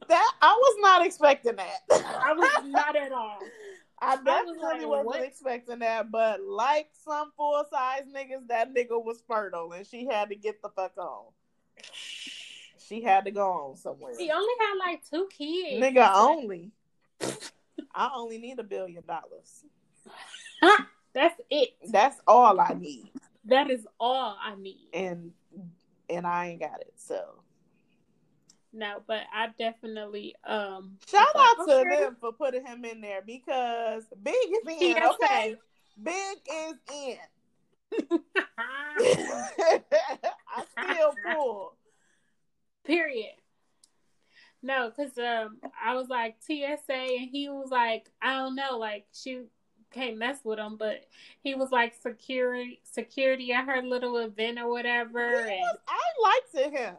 [0.07, 1.79] That I was not expecting that.
[1.91, 3.39] I was not at all.
[4.01, 9.21] I definitely was not expecting that, but like some full size niggas, that nigga was
[9.27, 11.25] fertile and she had to get the fuck on.
[12.77, 14.13] She had to go on somewhere.
[14.17, 15.83] She only had like two kids.
[15.83, 16.71] Nigga, only.
[17.93, 19.65] I only need a billion dollars.
[21.13, 21.69] That's it.
[21.91, 23.11] That's all I need.
[23.45, 24.89] That is all I need.
[24.93, 25.31] And
[26.09, 27.43] and I ain't got it, so
[28.72, 31.99] no, but I definitely um shout out to sure.
[31.99, 34.95] them for putting him in there because Big is in.
[34.95, 35.09] PSA.
[35.13, 35.55] Okay,
[36.01, 37.17] Big is in.
[38.57, 39.82] I
[40.78, 41.74] still pull.
[42.86, 43.34] Period.
[44.61, 49.05] No, because um, I was like TSA, and he was like, I don't know, like
[49.13, 49.43] she
[49.91, 51.05] can't mess with him, but
[51.41, 55.20] he was like security, security at her little event or whatever.
[55.20, 55.99] and was, I
[56.63, 56.95] liked him.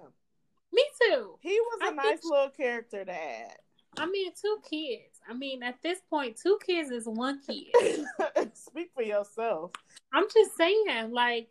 [0.72, 1.36] Me too.
[1.40, 3.56] He was a I nice little character to add.
[3.96, 5.20] I mean, two kids.
[5.28, 7.66] I mean, at this point, two kids is one kid.
[8.54, 9.72] Speak for yourself.
[10.12, 11.48] I'm just saying, like,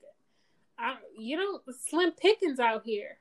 [0.77, 3.17] I, you don't slim pickings out here.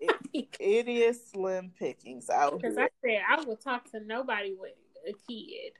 [0.00, 2.58] it, it is slim pickings out here.
[2.70, 4.72] Because I said I will talk to nobody with
[5.06, 5.72] a kid.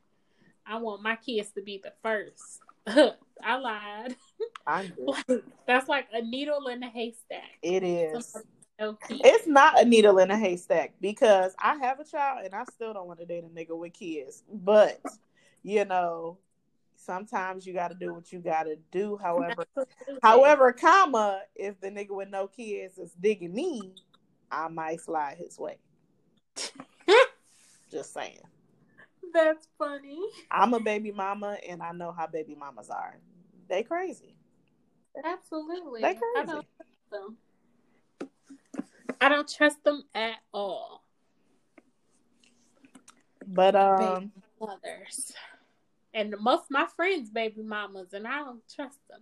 [0.66, 2.60] I want my kids to be the first.
[3.42, 4.16] I lied.
[4.66, 4.90] I
[5.66, 7.58] That's like a needle in a haystack.
[7.62, 8.36] It is.
[8.78, 12.92] It's not a needle in a haystack because I have a child and I still
[12.92, 14.42] don't want to date a nigga with kids.
[14.52, 15.00] But
[15.62, 16.38] you know,
[16.96, 19.16] sometimes you got to do what you got to do.
[19.16, 19.64] However,
[20.22, 23.94] however, comma, if the nigga with no kids is digging me,
[24.50, 25.78] I might slide his way.
[27.90, 28.40] Just saying.
[29.32, 30.18] That's funny.
[30.50, 33.18] I'm a baby mama, and I know how baby mamas are.
[33.68, 34.36] They crazy.
[35.24, 36.02] Absolutely.
[36.02, 36.52] They crazy.
[36.52, 36.62] I
[39.28, 41.02] don't trust them at all.
[43.46, 45.32] But um, mothers,
[46.14, 49.20] and most of my friends' baby mamas, and I don't trust them.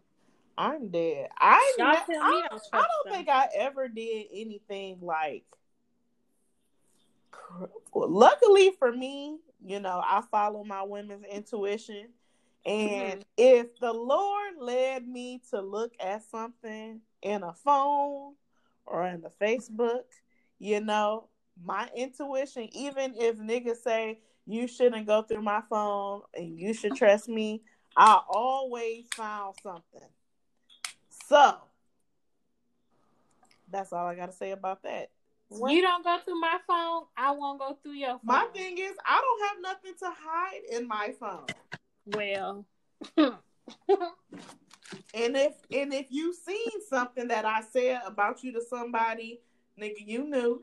[0.57, 1.29] I'm dead.
[1.39, 4.99] I Y'all ne- tell me I, I don't I don't think I ever did anything
[5.01, 5.45] like.
[7.95, 12.09] Luckily for me, you know, I follow my women's intuition.
[12.65, 13.25] And Mhm.
[13.37, 18.35] if the Lord led me to look at something in a phone
[18.87, 20.03] or in the Facebook,
[20.59, 21.29] you know,
[21.63, 26.95] my intuition, even if niggas say you shouldn't go through my phone and you should
[26.97, 27.63] trust me,
[27.97, 30.09] I always found something.
[31.29, 31.57] So
[33.71, 35.11] that's all I gotta say about that.
[35.51, 38.21] You don't go through my phone, I won't go through your phone.
[38.25, 41.47] My thing is, I don't have nothing to hide in my phone.
[42.07, 42.65] Well,
[45.15, 49.41] And if and if you seen something that I said about you to somebody,
[49.81, 50.61] nigga, you knew.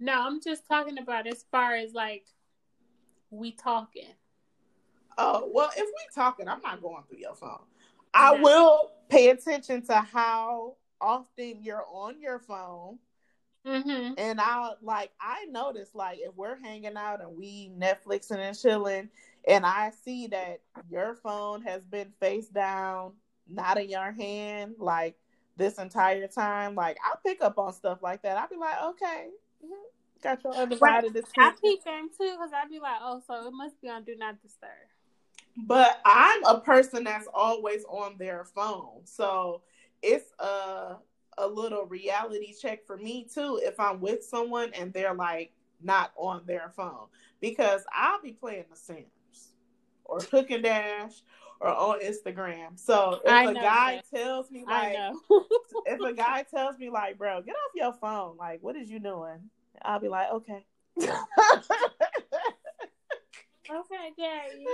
[0.00, 2.26] no, I'm just talking about as far as like
[3.30, 4.14] we talking.
[5.16, 7.64] Oh well, if we talking, I'm not going through your phone.
[8.14, 8.42] I No.
[8.42, 12.98] will pay attention to how often you're on your phone.
[13.66, 14.14] Mm-hmm.
[14.16, 19.10] And I like I notice like if we're hanging out and we Netflixing and chilling,
[19.46, 23.12] and I see that your phone has been face down,
[23.48, 25.16] not in your hand, like
[25.56, 28.36] this entire time, like I'll pick up on stuff like that.
[28.36, 29.28] I'll be like, okay,
[29.64, 31.32] mhm, got your undivided I attention.
[31.38, 34.14] I peep them too because I'd be like, oh, so it must be on Do
[34.16, 34.70] Not Disturb.
[35.56, 39.62] But I'm a person that's always on their phone, so
[40.02, 40.96] it's a
[41.38, 46.12] a little reality check for me too if I'm with someone and they're like not
[46.16, 47.06] on their phone
[47.40, 49.54] because I'll be playing The Sims
[50.04, 51.22] or Cooking Dash
[51.60, 52.78] or on Instagram.
[52.78, 54.96] So if I a know guy tells me like
[55.86, 59.00] if a guy tells me like, bro, get off your phone, like what is you
[59.00, 59.50] doing?
[59.82, 60.64] I'll be like, okay.
[61.02, 61.08] okay,
[64.16, 64.66] Gary.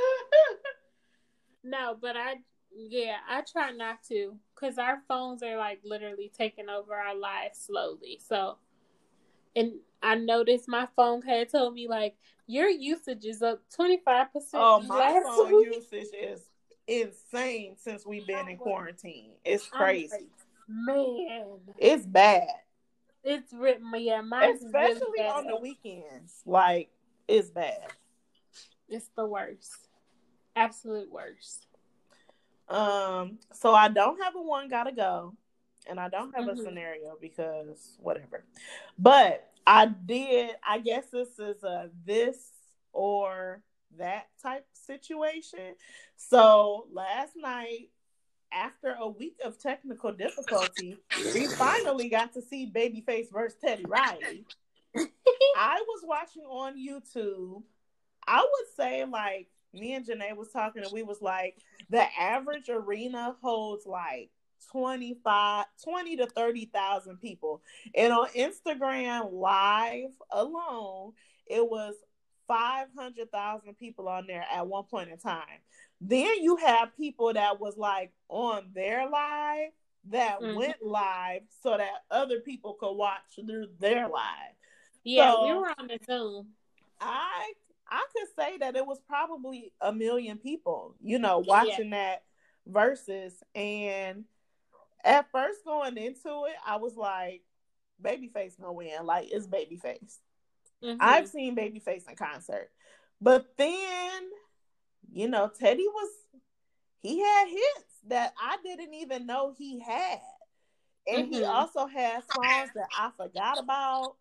[1.63, 2.37] No, but I,
[2.75, 7.59] yeah, I try not to because our phones are like literally taking over our lives
[7.67, 8.21] slowly.
[8.27, 8.59] So,
[9.57, 9.73] and
[10.03, 12.17] I noticed my phone had told me like
[12.47, 14.63] your usage is up twenty five percent.
[14.63, 16.43] Oh, my phone usage is
[16.87, 19.33] insane since we've been in quarantine.
[19.45, 20.29] It's crazy.
[20.69, 21.59] man.
[21.79, 22.49] It's bad,
[23.23, 26.43] It's written, yeah, mine especially on the weekends.
[26.47, 26.91] Like
[27.29, 27.93] it's bad.
[28.89, 29.89] It's the worst,
[30.57, 31.67] absolute worst.
[32.69, 35.35] Um, so I don't have a one gotta go,
[35.87, 36.53] and I don't have Mhm.
[36.53, 38.45] a scenario because whatever.
[38.99, 40.57] But I did.
[40.63, 42.53] I guess this is a this
[42.93, 43.63] or
[43.99, 45.75] that type situation.
[46.17, 47.91] So last night,
[48.53, 50.97] after a week of technical difficulty,
[51.35, 54.45] we finally got to see Babyface versus Teddy Riley.
[55.57, 57.63] I was watching on YouTube.
[58.27, 61.57] I would say like me and Janae was talking and we was like
[61.91, 64.31] the average arena holds like
[64.71, 67.63] 25 20 to 30,000 people.
[67.95, 71.13] And on Instagram live alone,
[71.47, 71.95] it was
[72.47, 75.61] 500,000 people on there at one point in time.
[76.01, 79.71] Then you have people that was like on their live
[80.05, 80.57] that Mhm.
[80.57, 84.55] went live so that other people could watch through their live.
[85.03, 86.55] Yeah, So- we were on the Zoom.
[87.01, 87.53] I
[87.87, 92.25] I could say that it was probably a million people, you know, watching that
[92.67, 94.25] versus and
[95.05, 97.43] at first going into it, I was like,
[98.03, 99.05] Babyface gonna win.
[99.05, 100.19] Like it's Babyface.
[100.85, 100.97] Mhm.
[101.01, 102.71] I've seen Babyface in concert.
[103.21, 104.31] But then,
[105.13, 106.11] you know, Teddy was
[107.01, 110.21] he had hits that I didn't even know he had.
[111.07, 111.55] And he Mhm.
[111.55, 114.17] also had songs that I forgot about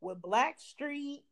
[0.00, 1.22] with Blackstreet.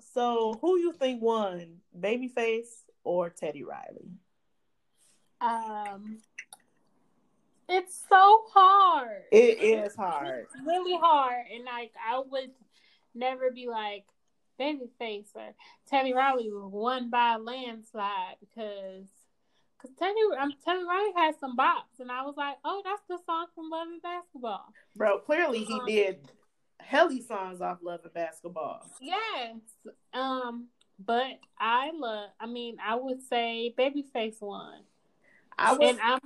[0.00, 4.10] So who you think won, Babyface or Teddy Riley?
[5.40, 6.22] Um,
[7.68, 9.24] it's so hard.
[9.30, 10.44] It is hard.
[10.44, 12.50] It's really hard, and like I would
[13.14, 14.04] never be like
[14.60, 15.54] Babyface or
[15.88, 19.08] Teddy Riley won by a landslide because
[19.80, 23.18] because Teddy um, Teddy Riley had some bops, and I was like, oh, that's the
[23.26, 24.72] song from Love and Basketball.
[24.96, 26.30] Bro, clearly he did
[26.78, 28.88] helly songs off Love and Basketball.
[29.00, 29.56] Yes,
[30.14, 30.68] um,
[31.04, 32.30] but I love.
[32.40, 34.82] I mean, I would say Babyface won.
[35.58, 36.20] I was and I'm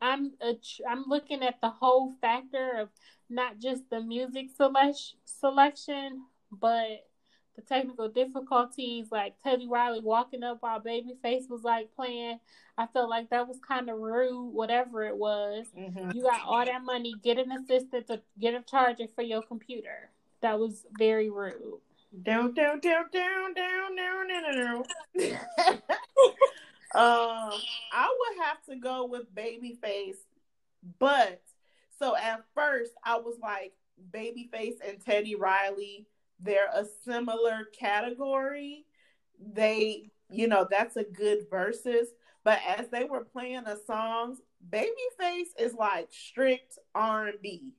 [0.00, 2.88] I'm a, tr- I'm looking at the whole factor of
[3.28, 7.06] not just the music selection selection, but
[7.56, 12.40] the technical difficulties, like Teddy Riley walking up while Babyface was like playing.
[12.76, 15.66] I felt like that was kind of rude, whatever it was.
[15.76, 16.14] mhm.
[16.14, 20.10] You got all that money, get an assistant to get a charger for your computer.
[20.40, 21.80] That was very rude.
[22.22, 24.84] Down, down, down, down, down, down, down, down,
[25.18, 25.34] down.
[26.94, 27.52] um,
[27.92, 30.16] I would have to go with Babyface,
[30.98, 31.40] but
[32.04, 33.72] so at first I was like
[34.12, 36.06] Babyface and Teddy Riley.
[36.40, 38.84] They're a similar category.
[39.40, 42.08] They, you know, that's a good versus.
[42.44, 44.38] But as they were playing the songs,
[44.68, 47.72] Babyface is like strict R and B,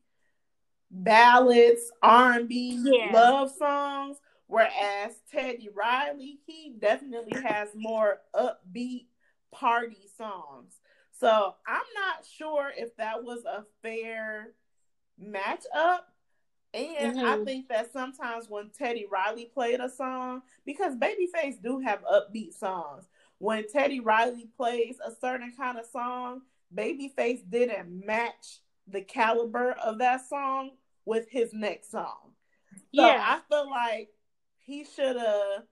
[0.90, 3.12] ballads, R and B, Yeah.
[3.14, 4.18] love songs.
[4.48, 9.08] Whereas Teddy Riley, he definitely has more upbeat
[9.52, 10.80] party songs.
[11.20, 14.54] So I'm not sure if that was a fair
[15.22, 16.00] matchup.
[16.74, 17.46] And I Mhm.
[17.46, 23.06] think that sometimes when Teddy Riley played a song, because Babyface do have upbeat songs,
[23.38, 26.42] when Teddy Riley plays a certain kind of song,
[26.76, 30.72] Babyface didn't match the caliber of that song
[31.06, 32.34] with his next song.
[32.94, 33.24] So Yeah.
[33.26, 34.10] I feel like
[34.58, 35.64] he should have.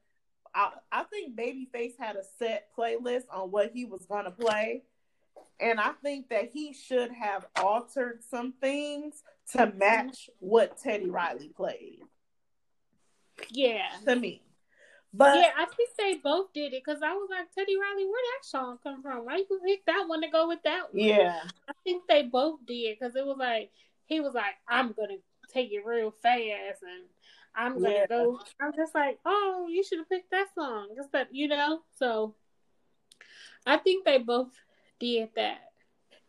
[0.56, 4.84] I, I think Babyface had a set playlist on what he was gonna play,
[5.60, 9.78] and I think that he should have altered some things to mm-hmm.
[9.78, 12.00] match what Teddy Riley played
[13.50, 13.88] yeah.
[14.06, 14.42] to me.
[15.16, 18.14] But yeah, I think they both did it because I was like, Teddy Riley, where
[18.16, 19.26] that song come from?
[19.26, 21.04] Why you pick that one to go with that one?
[21.04, 23.70] yeah, I think they both did because it was like
[24.08, 25.18] he was like, I'm gonna
[25.54, 27.06] take it real fast and
[27.56, 28.06] I'm gonna Yeah.
[28.08, 28.40] go.
[28.60, 31.82] I'm just like, oh, you should have picked that song instead, you know.
[31.96, 32.34] So
[33.68, 34.52] I think they both
[35.00, 35.72] did that.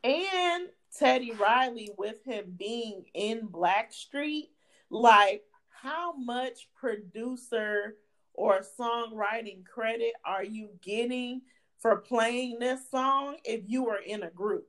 [0.02, 4.50] and Teddy Riley with him being in Blackstreet,
[4.90, 7.96] like how much producer
[8.34, 11.42] or songwriting credit are you getting
[11.78, 14.66] for playing this song if you were in a group?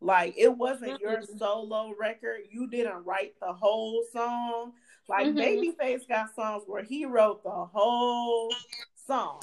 [0.00, 1.38] Like it wasn't your Mhm.
[1.38, 2.42] solo record.
[2.50, 4.72] You didn't write the whole song.
[5.08, 5.36] Like Mhm.
[5.78, 8.52] Babyface got songs where he wrote the whole
[8.94, 9.40] song.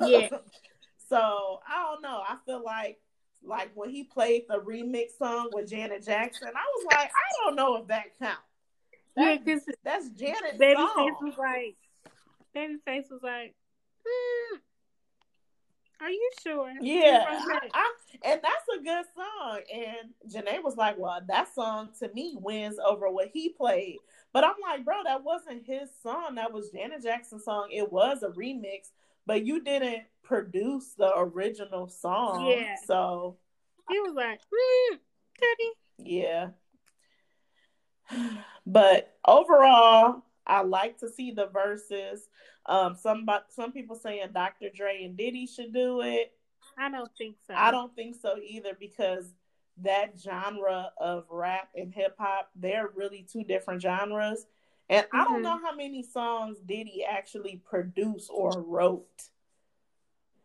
[0.00, 0.28] Yeah.
[1.08, 2.22] so I don't know.
[2.26, 3.00] I feel like
[3.46, 7.56] like when he played the remix song with Janet Jackson, I was like, I don't
[7.56, 8.40] know if that counts.
[9.16, 11.16] Yeah, That- because that's Janet's Babyface song.
[11.22, 11.76] was like,
[12.56, 13.54] Babyface was like,
[14.06, 14.56] hmm,
[16.00, 16.72] are you sure?
[16.80, 17.92] Yeah, I, I,
[18.24, 19.60] and that's a good song.
[19.72, 23.98] And Janae was like, "Well, that song to me wins over what he played."
[24.32, 26.34] But I'm like, bro, that wasn't his song.
[26.34, 27.68] That was Janet Jackson's song.
[27.70, 28.90] It was a remix,
[29.26, 32.46] but you didn't produce the original song.
[32.46, 32.76] Yeah.
[32.86, 33.36] So
[33.88, 34.96] he was like, hmm,
[35.38, 36.10] Teddy.
[36.10, 36.48] yeah.
[38.66, 42.28] But overall, I like to see the verses.
[42.66, 44.68] Um, some some people saying Dr.
[44.74, 46.32] Dre and Diddy should do it.
[46.78, 47.54] I don't think so.
[47.54, 49.34] I don't think so either because
[49.82, 54.46] that genre of rap and hip hop, they're really two different genres.
[54.88, 59.30] And I don't know how many songs Diddy actually produced or wrote.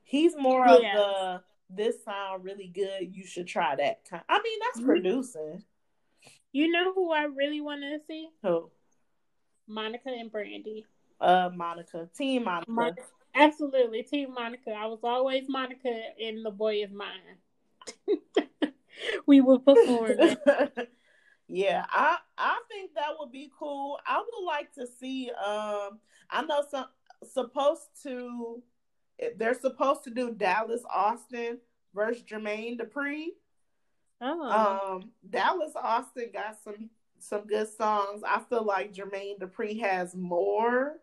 [0.04, 0.76] He's more Yeah.
[0.76, 4.24] of the this sound really good, you should try that kind.
[4.28, 4.86] I mean, that's Mhm.
[4.86, 5.64] producing.
[6.52, 8.28] You know who I really want to see?
[8.42, 8.72] Who?
[9.68, 10.86] Monica and Brandy.
[11.22, 12.10] Uh Monica.
[12.16, 12.72] Team Monica.
[12.72, 12.96] Mon-
[13.36, 14.72] Absolutely, Team Monica.
[14.72, 17.38] I was always Monica in The Boy Is Mine.
[19.28, 20.18] we would perform.
[21.50, 24.00] yeah, I I think that would be cool.
[24.08, 25.32] I would like to see.
[25.32, 26.86] Um, I know some
[27.30, 28.62] supposed to.
[29.38, 31.58] They're supposed to do Dallas Austin
[31.94, 33.30] versus Jermaine Dupri.
[34.22, 38.22] Oh, Um, Dallas Austin got some some good songs.
[38.26, 41.00] I feel like Jermaine Dupri has more.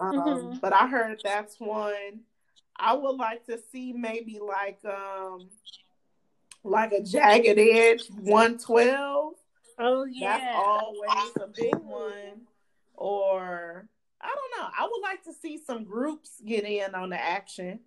[0.00, 0.60] Um, Mhm.
[0.60, 2.24] but I heard that's one.
[2.76, 5.50] I would like to see maybe like um
[6.64, 9.34] like a jagged edge 112.
[9.78, 10.38] Oh yeah.
[10.38, 12.42] That's always a big one.
[12.94, 13.88] Or
[14.20, 14.68] I don't know.
[14.78, 17.80] I would like to see some groups get in on the action.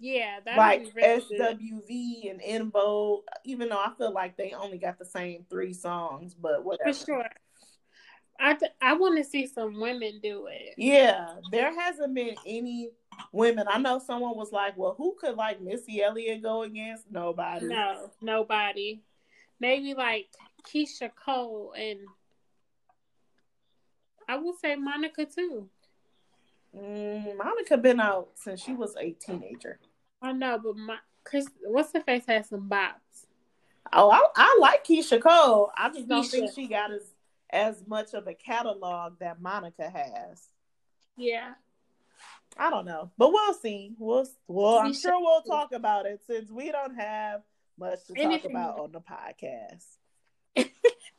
[0.00, 1.58] yeah, that like would be really good.
[1.58, 5.72] SWV and En Vogue, even though I feel like they only got the same three
[5.72, 6.92] songs, but whatever.
[6.92, 7.28] For sure.
[8.38, 10.74] I, th- I want to see some women do it.
[10.76, 12.90] Yeah, there hasn't been any
[13.32, 13.64] women.
[13.66, 17.64] I know someone was like, "Well, who could like Missy Elliott go against?" Nobody.
[17.64, 19.00] No, nobody.
[19.58, 20.28] Maybe like
[20.66, 22.00] Keyshia Cole and
[24.28, 25.68] I would say Monica too.
[26.76, 29.78] Mm, Monica been out since she was a teenager.
[30.20, 33.26] I know, but my Chris, what's her face has some bops.
[33.92, 35.70] Oh, I, I like Keyshia Cole.
[35.76, 37.02] I just don't think she got as
[37.50, 40.48] as much of a catalog that Monica has.
[41.16, 41.54] Yeah,
[42.58, 43.94] I don't know, but we'll see.
[43.98, 47.42] We'll well, I'm sure we'll talk about it since we don't have
[47.78, 48.50] much to talk Anything.
[48.50, 49.95] about on the podcast.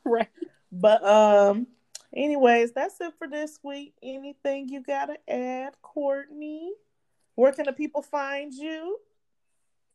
[0.10, 0.30] Right.
[0.72, 1.68] But um,
[2.16, 3.94] Anyways, that's it for this week.
[4.02, 6.72] Anything you gotta add, Courtney?
[7.36, 8.98] Where can the people find you?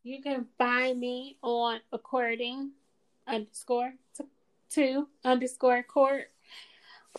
[0.03, 2.73] You can find me on according
[3.27, 3.95] underscore
[4.71, 6.27] to underscore court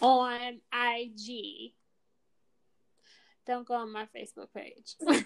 [0.01, 1.73] on IG.
[3.45, 4.95] Don't go on my Facebook page.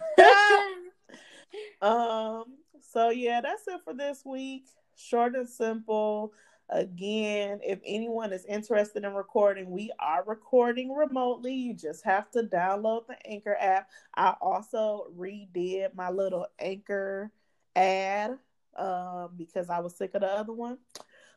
[1.81, 2.45] um.
[2.91, 4.65] So yeah, that's it for this week.
[4.95, 6.33] Short and simple.
[6.69, 11.53] Again, if anyone is interested in recording, we are recording remotely.
[11.53, 13.89] You just have to download the Anchor app.
[14.15, 17.31] I also redid my little Anchor
[17.75, 18.37] ad
[18.77, 20.77] um, because I was sick of the other one.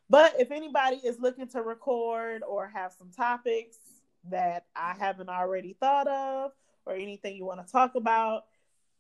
[0.09, 3.79] But if anybody is looking to record or have some topics
[4.29, 6.51] that I haven't already thought of
[6.87, 8.47] or anything you want to talk about,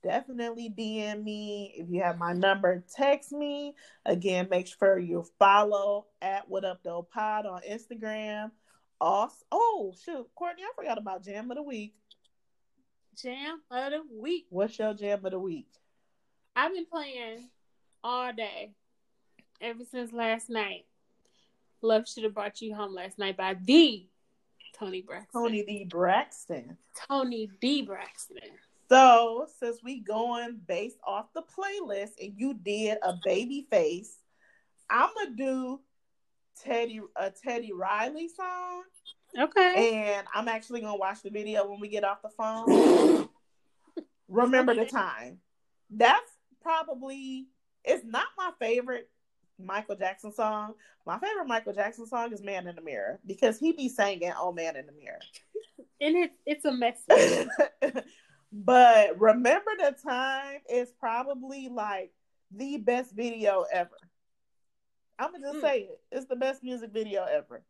[0.02, 1.74] definitely DM me.
[1.77, 3.74] If you have my number, text me.
[4.06, 8.51] Again, make sure you follow at What Up Doe Pod on Instagram.
[9.01, 11.94] Also, oh shoot, Courtney, I forgot about Jam of the Week.
[13.16, 14.47] Jam of the Week.
[14.51, 15.68] What's your Jam of the Week?
[16.55, 17.48] I've been playing
[18.05, 18.72] all day,
[19.60, 20.85] ever since last night.
[21.82, 24.06] Love should have brought you home last night by the
[24.78, 25.43] Toni Braxton.
[25.43, 25.85] Toni D.
[25.85, 26.77] Braxton.
[27.09, 27.82] Toni D.
[27.82, 28.39] Braxton.
[28.90, 34.08] So since we going based off the playlist and you did a Babyface,
[34.90, 35.80] I'm gonna do
[36.60, 38.82] Teddy a Teddy Riley song.
[39.38, 39.92] Okay.
[39.94, 43.28] And I'm actually gonna watch the video when we get off the phone.
[44.28, 44.84] Remember okay.
[44.84, 45.38] the time.
[45.90, 46.30] That's
[46.60, 47.46] probably
[47.84, 49.08] it's not my favorite
[49.56, 50.74] Michael Jackson song.
[51.06, 54.50] My favorite Michael Jackson song is Man in the Mirror because he be singing Oh
[54.50, 55.20] Man in the Mirror.
[56.02, 57.48] And it's it's a message.
[58.52, 62.12] But remember the time is probably like
[62.51, 63.97] the best video ever.
[65.18, 65.60] I'm gonna just mm.
[65.60, 66.01] say it.
[66.10, 67.62] It's the best music video ever.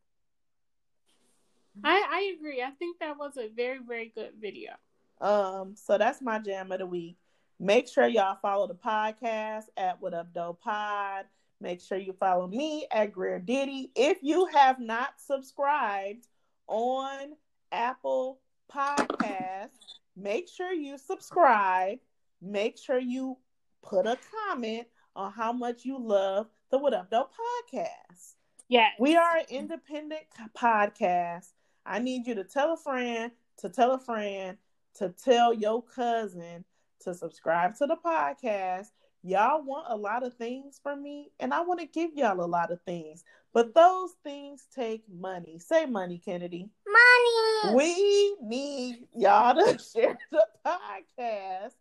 [1.84, 2.62] I I agree.
[2.62, 4.72] I think that was a very very good video.
[5.20, 7.16] Um, so that's my jam of the week.
[7.58, 11.26] Make sure y'all follow the podcast at What Up Doe Pod.
[11.60, 13.90] Make sure you follow me at Greer Diddy.
[13.94, 16.26] If you have not subscribed
[16.66, 17.36] on
[17.70, 18.40] Apple
[18.74, 21.98] Podcasts, make sure you subscribe.
[22.42, 23.36] Make sure you
[23.82, 24.18] put a
[24.48, 27.28] comment on how much you love the What Up Doe
[27.74, 28.34] podcast.
[28.68, 28.88] Yeah.
[28.98, 30.22] We are an independent
[30.56, 31.48] podcast.
[31.84, 34.56] I need you to tell a friend, to tell a friend,
[34.94, 36.64] to tell your cousin
[37.00, 38.88] to subscribe to the podcast.
[39.22, 42.46] Y'all want a lot of things from me, and I want to give y'all a
[42.46, 43.22] lot of things.
[43.52, 45.58] But those things take money.
[45.58, 46.68] Say money, Kennedy.
[46.86, 47.76] Money.
[47.76, 51.72] We need y'all to share the podcast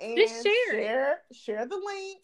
[0.00, 2.18] and Just share share, share the link.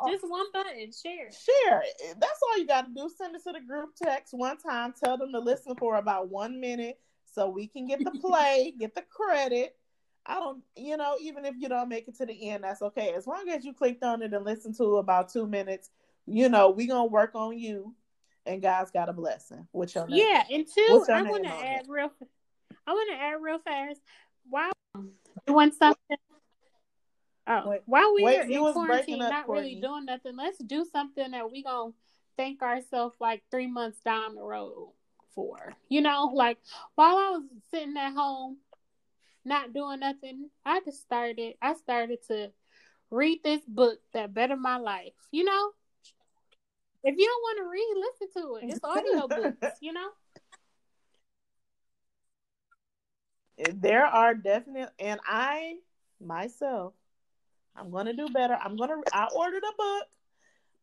[0.00, 1.30] Uh, Just one button, share.
[1.32, 1.82] Share.
[2.20, 3.10] That's all you got to do.
[3.16, 4.94] Send it to the group text one time.
[5.02, 7.00] Tell them to listen for about one minute
[7.34, 9.74] so we can get the play, get the credit.
[10.24, 13.14] I don't, you know, even if you don't make it to the end, that's okay.
[13.14, 15.90] As long as you clicked on it and listened to about two minutes,
[16.26, 17.94] you know, we gonna work on you
[18.46, 19.66] and God's got a blessing.
[19.72, 20.18] What's your name?
[20.18, 21.86] Yeah, and two, I want to add it?
[21.88, 22.10] real.
[22.86, 24.00] I want to add real fast.
[24.50, 24.72] Wow,
[25.46, 26.16] doing something.
[27.46, 29.70] Oh, wait, while we wait, in quarantine, up, not Courtney.
[29.70, 31.92] really doing nothing, let's do something that we gonna
[32.36, 34.92] thank ourselves like three months down the road
[35.34, 35.74] for.
[35.88, 36.58] You know, like
[36.94, 38.58] while I was sitting at home,
[39.44, 41.54] not doing nothing, I just started.
[41.62, 42.52] I started to
[43.10, 45.14] read this book that bettered my life.
[45.30, 45.70] You know,
[47.08, 48.74] if you don't want to read, listen to it.
[48.74, 50.08] It's audio books, you know.
[53.74, 55.76] There are definite, and I
[56.20, 56.92] myself,
[57.74, 58.56] I'm gonna do better.
[58.62, 58.96] I'm gonna.
[59.12, 60.04] I ordered a book.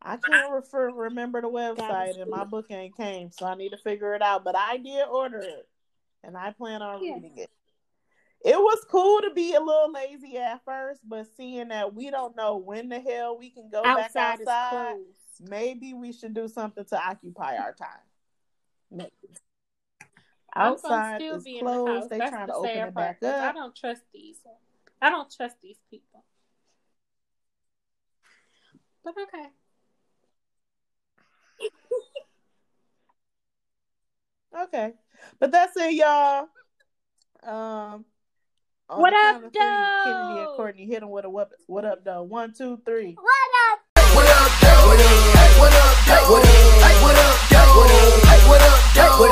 [0.02, 3.78] I can't refer remember the website, and my book ain't came, so I need to
[3.78, 4.44] figure it out.
[4.44, 5.68] But I did order it,
[6.24, 7.14] and I plan on yeah.
[7.14, 7.50] reading it.
[8.44, 12.36] It was cool to be a little lazy at first, but seeing that we don't
[12.36, 14.96] know when the hell we can go outside back outside
[15.42, 17.88] maybe we should do something to occupy our time.
[18.92, 19.12] Maybe.
[20.56, 22.10] Outside is closed.
[22.10, 23.44] The they trying to open it back up.
[23.44, 24.38] I don't trust these.
[25.02, 26.24] I don't trust these people.
[29.04, 29.46] But okay.
[34.64, 34.94] okay.
[35.40, 36.48] But that's it, y'all.
[37.44, 38.06] Um
[38.88, 39.50] what up, though?
[39.50, 42.22] Kennedy and Courtney hit them with a what, what up, though?
[42.22, 43.16] One, two, three.
[43.16, 43.65] What up?
[46.08, 46.55] What